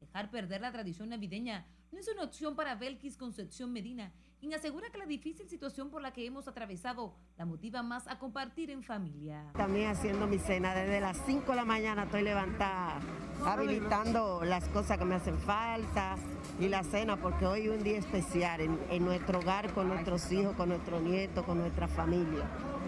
Dejar 0.00 0.30
perder 0.30 0.60
la 0.60 0.70
tradición 0.72 1.08
navideña 1.08 1.66
no 1.90 1.98
es 1.98 2.08
una 2.08 2.22
opción 2.24 2.54
para 2.54 2.74
Belkis 2.74 3.16
Concepción 3.16 3.72
Medina, 3.72 4.12
quien 4.42 4.54
asegura 4.54 4.90
que 4.90 4.98
la 4.98 5.06
difícil 5.06 5.48
situación 5.48 5.88
por 5.88 6.02
la 6.02 6.12
que 6.12 6.26
hemos 6.26 6.48
atravesado 6.48 7.14
la 7.38 7.44
motiva 7.44 7.84
más 7.84 8.08
a 8.08 8.18
compartir 8.18 8.70
en 8.70 8.82
familia. 8.82 9.52
También 9.52 9.88
haciendo 9.88 10.26
mi 10.26 10.40
cena 10.40 10.74
desde 10.74 10.98
las 10.98 11.16
5 11.26 11.48
de 11.52 11.56
la 11.56 11.64
mañana 11.64 12.02
estoy 12.02 12.22
levantada 12.22 12.98
habilitando 13.46 14.42
las 14.42 14.68
cosas 14.70 14.98
que 14.98 15.04
me 15.04 15.14
hacen 15.14 15.38
falta 15.38 16.16
y 16.58 16.68
la 16.68 16.82
cena 16.82 17.16
porque 17.18 17.46
hoy 17.46 17.68
es 17.68 17.70
un 17.70 17.84
día 17.84 17.98
especial 17.98 18.60
en, 18.62 18.80
en 18.90 19.04
nuestro 19.04 19.38
hogar 19.38 19.72
con 19.74 19.86
nuestros 19.86 20.32
hijos, 20.32 20.56
con 20.56 20.70
nuestros 20.70 21.00
nietos, 21.02 21.44
con 21.44 21.58
nuestra 21.58 21.86
familia, 21.86 22.42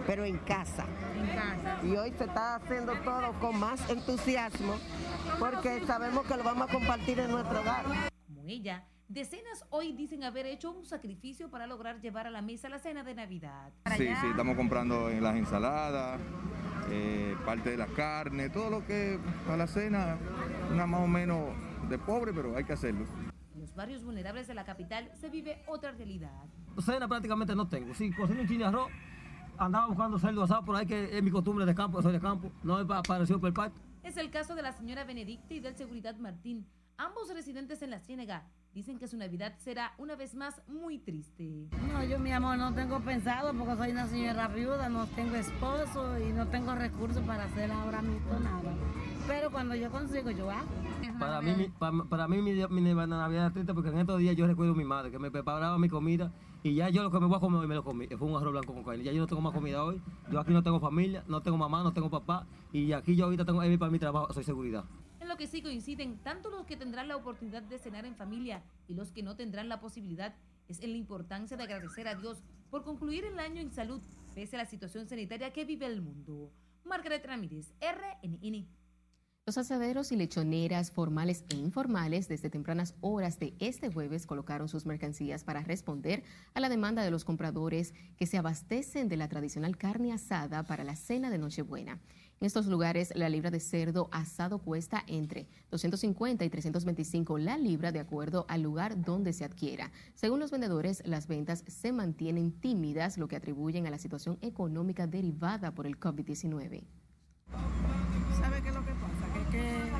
pero 0.09 0.25
en 0.25 0.39
casa. 0.39 0.87
Y 1.85 1.95
hoy 1.95 2.13
se 2.19 2.25
está 2.25 2.57
haciendo 2.57 2.95
todo 3.05 3.33
con 3.39 3.61
más 3.61 3.89
entusiasmo 3.89 4.75
porque 5.39 5.87
sabemos 5.87 6.27
que 6.27 6.37
lo 6.37 6.43
vamos 6.43 6.69
a 6.69 6.73
compartir 6.73 7.21
en 7.21 7.31
nuestro 7.31 7.61
hogar. 7.61 7.85
Como 8.27 8.43
ella, 8.49 8.89
decenas 9.09 9.65
hoy 9.71 9.93
dicen 9.93 10.25
haber 10.25 10.47
hecho 10.47 10.71
un 10.73 10.85
sacrificio 10.87 11.51
para 11.51 11.67
lograr 11.67 12.01
llevar 12.01 12.27
a 12.27 12.31
la 12.31 12.43
mesa 12.43 12.69
la 12.69 12.79
cena 12.79 13.03
de 13.05 13.15
Navidad. 13.15 13.73
Sí, 13.97 14.07
sí, 14.21 14.27
estamos 14.31 14.57
comprando 14.57 15.11
en 15.11 15.23
las 15.23 15.37
ensaladas, 15.37 16.21
eh, 16.91 17.37
parte 17.45 17.71
de 17.71 17.77
la 17.77 17.87
carne, 17.87 18.49
todo 18.51 18.71
lo 18.71 18.87
que 18.87 19.19
a 19.49 19.57
la 19.57 19.67
cena, 19.67 20.19
una 20.73 20.87
más 20.87 21.01
o 21.03 21.07
menos 21.09 21.51
de 21.89 21.99
pobre, 21.99 22.33
pero 22.33 22.57
hay 22.57 22.65
que 22.65 22.73
hacerlo. 22.73 23.05
En 23.55 23.61
los 23.61 23.75
barrios 23.75 24.05
vulnerables 24.05 24.47
de 24.47 24.55
la 24.55 24.65
capital 24.65 25.11
se 25.21 25.29
vive 25.29 25.63
otra 25.67 25.93
realidad. 25.93 26.45
Cena 26.81 27.07
prácticamente 27.07 27.55
no 27.55 27.69
tengo. 27.69 27.95
Si 27.95 28.11
cocino 28.13 28.41
un 28.41 28.49
chile 28.49 28.61
de 28.61 28.65
arroz, 28.67 28.91
andaba 29.59 29.87
buscando 29.87 30.19
cerdo 30.19 30.43
asado 30.43 30.65
por 30.65 30.75
ahí, 30.77 30.87
que 30.87 31.17
es 31.17 31.23
mi 31.23 31.31
costumbre 31.31 31.65
de 31.65 31.75
campo, 31.75 32.03
soy 32.03 32.13
de 32.13 32.21
campo, 32.21 32.51
no 32.63 32.81
es 32.81 32.87
pa- 32.87 33.03
parecido 33.03 33.39
por 33.39 33.49
el 33.49 33.55
parque. 33.55 33.79
Es 34.03 34.17
el 34.17 34.31
caso 34.31 34.55
de 34.55 34.63
la 34.63 34.73
señora 34.73 35.05
Benedicta 35.05 35.55
y 35.55 35.61
del 35.61 35.77
Seguridad 35.77 36.17
Martín, 36.17 36.67
ambos 36.97 37.33
residentes 37.33 37.83
en 37.83 37.91
la 37.91 38.01
Ciénega. 38.01 38.45
Dicen 38.73 38.99
que 38.99 39.07
su 39.07 39.17
Navidad 39.17 39.55
será 39.59 39.95
una 39.99 40.17
vez 40.17 40.35
más 40.35 40.61
muy 40.67 40.99
triste. 40.99 41.69
No, 41.93 42.03
yo 42.05 42.19
mi 42.19 42.33
amor 42.33 42.59
no 42.59 42.75
tengo 42.75 42.99
pensado 43.01 43.55
porque 43.55 43.77
soy 43.77 43.93
una 43.93 44.09
señora 44.09 44.49
viuda, 44.49 44.89
no 44.89 45.07
tengo 45.07 45.37
esposo 45.37 46.19
y 46.19 46.33
no 46.33 46.49
tengo 46.49 46.75
recursos 46.75 47.23
para 47.23 47.45
hacer 47.45 47.71
ahora 47.71 48.03
mismo 48.03 48.33
nada. 48.41 48.75
Pero 49.29 49.53
cuando 49.53 49.77
yo 49.77 49.91
consigo, 49.91 50.31
yo 50.31 50.51
hago. 50.51 50.69
Para 51.21 51.41
mí, 51.41 51.55
mi, 51.55 51.69
para, 51.69 52.05
para 52.05 52.29
mí 52.29 52.43
mi, 52.43 52.53
mi 52.53 52.95
Navidad 52.95 53.47
es 53.47 53.53
triste 53.53 53.73
porque 53.75 53.91
en 53.91 53.99
estos 53.99 54.19
días 54.19 54.35
yo 54.35 54.47
recuerdo 54.47 54.73
a 54.73 54.77
mi 54.77 54.85
madre 54.85 55.13
que 55.13 55.19
me 55.21 55.31
preparaba 55.31 55.79
mi 55.79 55.89
comida 55.89 56.33
y 56.65 56.75
ya 56.75 56.89
yo 56.89 57.05
lo 57.05 57.11
que 57.11 57.21
me 57.21 57.27
voy 57.27 57.37
a 57.37 57.41
comer 57.41 57.61
hoy 57.61 57.69
me 57.69 57.77
lo 57.77 57.85
comí. 57.85 58.09
Fue 58.09 58.27
un 58.27 58.37
arroz 58.37 58.53
blanco 58.53 58.75
con 58.75 58.83
carne. 58.83 59.05
Ya 59.05 59.13
yo 59.13 59.21
no 59.21 59.27
tengo 59.29 59.41
más 59.41 59.53
comida 59.53 59.85
hoy. 59.85 60.03
Yo 60.33 60.41
aquí 60.41 60.53
no 60.53 60.65
tengo 60.65 60.81
familia, 60.81 61.23
no 61.29 61.41
tengo 61.43 61.57
mamá, 61.57 61.85
no 61.85 61.93
tengo 61.93 62.11
papá 62.11 62.45
y 62.73 62.93
aquí 62.93 63.15
yo 63.15 63.27
ahorita 63.27 63.45
tengo 63.45 63.61
para 63.79 63.91
mi 63.93 63.99
trabajo, 64.01 64.33
soy 64.33 64.43
seguridad. 64.43 64.85
Lo 65.35 65.39
que 65.39 65.49
sí 65.49 65.63
coinciden 65.63 66.19
tanto 66.19 66.49
los 66.49 66.65
que 66.65 66.77
tendrán 66.77 67.09
la 67.09 67.17
oportunidad 67.17 67.65
de 67.65 67.81
cenar 67.81 68.07
en 68.07 68.15
familia 68.15 68.63
y 68.87 68.95
los 68.95 69.11
que 69.11 69.25
no 69.25 69.35
tendrán 69.35 69.69
la 69.69 69.81
posibilidad 69.81 70.33
es 70.69 70.79
en 70.79 70.93
la 70.93 70.97
importancia 70.97 71.57
de 71.57 71.65
agradecer 71.65 72.07
a 72.07 72.15
Dios 72.15 72.45
por 72.71 72.85
concluir 72.85 73.25
el 73.25 73.41
año 73.41 73.61
en 73.61 73.73
salud 73.73 74.01
pese 74.37 74.55
a 74.55 74.61
la 74.61 74.67
situación 74.67 75.09
sanitaria 75.09 75.53
que 75.53 75.65
vive 75.65 75.87
el 75.87 76.03
mundo. 76.03 76.53
Margaret 76.85 77.27
Ramírez, 77.27 77.75
RNN. 77.81 78.69
Los 79.47 79.59
asaderos 79.59 80.13
y 80.13 80.17
lechoneras 80.17 80.93
formales 80.93 81.45
e 81.51 81.57
informales 81.57 82.29
desde 82.29 82.49
tempranas 82.49 82.95
horas 83.01 83.41
de 83.41 83.55
este 83.59 83.93
jueves 83.93 84.27
colocaron 84.27 84.69
sus 84.69 84.87
mercancías 84.87 85.43
para 85.43 85.63
responder 85.63 86.23
a 86.55 86.61
la 86.61 86.69
demanda 86.69 87.03
de 87.03 87.11
los 87.11 87.25
compradores 87.25 87.93
que 88.17 88.27
se 88.27 88.39
abastecen 88.39 89.09
de 89.09 89.17
la 89.17 89.29
tradicional 89.29 89.77
carne 89.77 90.13
asada 90.13 90.63
para 90.63 90.85
la 90.85 90.95
cena 90.95 91.29
de 91.29 91.39
Nochebuena. 91.39 92.01
En 92.41 92.47
estos 92.47 92.67
lugares, 92.67 93.13
la 93.15 93.29
libra 93.29 93.51
de 93.51 93.61
cerdo 93.61 94.09
asado 94.13 94.59
cuesta 94.59 95.05
entre 95.07 95.47
250 95.71 96.45
y 96.45 96.51
325 96.51 97.39
la 97.39 97.57
libra 97.57 97.93
de 97.93 98.01
acuerdo 98.01 98.45
al 98.49 98.63
lugar 98.63 99.01
donde 99.01 99.33
se 99.33 99.45
adquiera. 99.45 99.93
Según 100.15 100.41
los 100.41 100.51
vendedores, 100.51 101.03
las 101.07 101.27
ventas 101.27 101.65
se 101.67 101.93
mantienen 101.93 102.53
tímidas, 102.53 103.19
lo 103.19 103.29
que 103.29 103.37
atribuyen 103.37 103.87
a 103.87 103.91
la 103.91 103.99
situación 103.99 104.39
económica 104.43 105.07
derivada 105.07 105.75
por 105.75 105.87
el 105.87 105.99
COVID-19. 105.99 106.85
¿Sabe 108.41 108.63
qué 108.63 108.69
es 108.69 108.75
lo 108.75 108.85
que 108.85 108.93
pasa? 108.93 109.33
Que, 109.33 109.57
que 109.57 109.91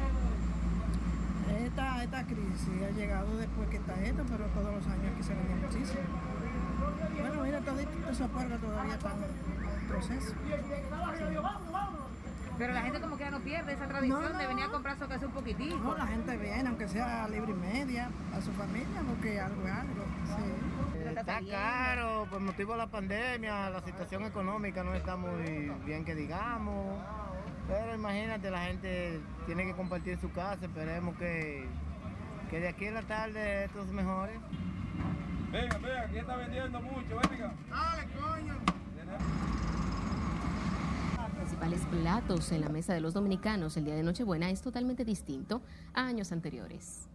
esta, 1.67 2.05
esta 2.05 2.27
crisis 2.27 2.69
ha 2.83 2.91
llegado 2.91 3.37
después 3.37 3.69
que 3.69 3.77
está 3.77 3.95
esto, 4.05 4.25
pero 4.29 4.47
todos 4.47 4.75
los 4.75 4.87
años 4.87 5.13
aquí 5.15 5.23
se 5.23 5.35
venía 5.35 5.57
muchísimo. 5.57 6.01
Bueno, 7.21 7.43
mira, 7.43 7.61
todo 7.61 7.79
esos 7.79 8.31
puercos 8.31 8.61
todavía 8.61 8.95
están 8.95 9.23
en 9.23 9.89
proceso. 9.89 10.35
Pero 12.59 12.73
la 12.73 12.83
gente 12.83 13.01
como 13.01 13.17
que 13.17 13.25
ya 13.25 13.31
no 13.31 13.41
pierde 13.41 13.73
esa 13.73 13.89
tradición 13.89 14.23
No, 14.23 14.29
no, 14.29 14.39
de 14.39 14.47
venir 14.47 14.65
a 14.65 14.69
comprar 14.69 14.99
su 14.99 15.09
casa 15.09 15.27
un 15.27 15.33
poquitico. 15.33 15.77
No, 15.77 15.97
la 15.97 16.07
gente 16.07 16.37
viene, 16.37 16.69
aunque 16.69 16.89
sea 16.89 17.27
libre 17.29 17.51
y 17.51 17.55
media, 17.55 18.11
a 18.33 18.41
su 18.41 18.53
familia, 18.53 19.03
porque 19.09 19.41
algo 19.41 19.67
es 19.67 19.73
algo. 19.73 20.05
Sí. 20.37 21.09
Está 21.09 21.41
caro, 21.51 22.27
por 22.31 22.41
motivo 22.41 22.73
de 22.73 22.79
la 22.79 22.87
pandemia, 22.87 23.71
la 23.71 23.81
situación 23.83 24.25
económica 24.25 24.83
no 24.83 24.95
está 24.95 25.17
muy 25.17 25.71
bien 25.85 26.05
que 26.05 26.15
digamos. 26.15 26.99
Pero 27.69 27.95
imagínate, 27.95 28.51
la 28.51 28.65
gente 28.65 29.21
tiene 29.47 29.65
que 29.65 29.73
compartir 29.75 30.19
su 30.19 30.31
casa, 30.33 30.67
esperemos 30.67 31.17
que, 31.17 31.67
que 32.51 32.61
de 32.61 32.69
aquí 32.69 32.87
a 32.87 32.93
la 32.93 33.03
tarde 33.03 33.65
esto 33.65 33.85
se 33.87 33.93
mejore. 33.93 34.39
Venga, 35.51 35.79
venga, 35.79 36.03
Aquí 36.03 36.19
está 36.19 36.37
vendiendo 36.37 36.81
mucho, 36.81 37.21
venga. 37.31 37.53
Dale, 37.71 38.09
coño. 38.21 38.55
Platos 41.73 42.53
en 42.53 42.61
la 42.61 42.69
mesa 42.69 42.93
de 42.93 43.01
los 43.01 43.15
dominicanos 43.15 43.77
el 43.79 43.85
día 43.85 43.95
de 43.95 44.03
Nochebuena 44.03 44.51
es 44.51 44.61
totalmente 44.61 45.05
distinto 45.05 45.63
a 45.95 46.07
años 46.07 46.31
anteriores. 46.31 47.09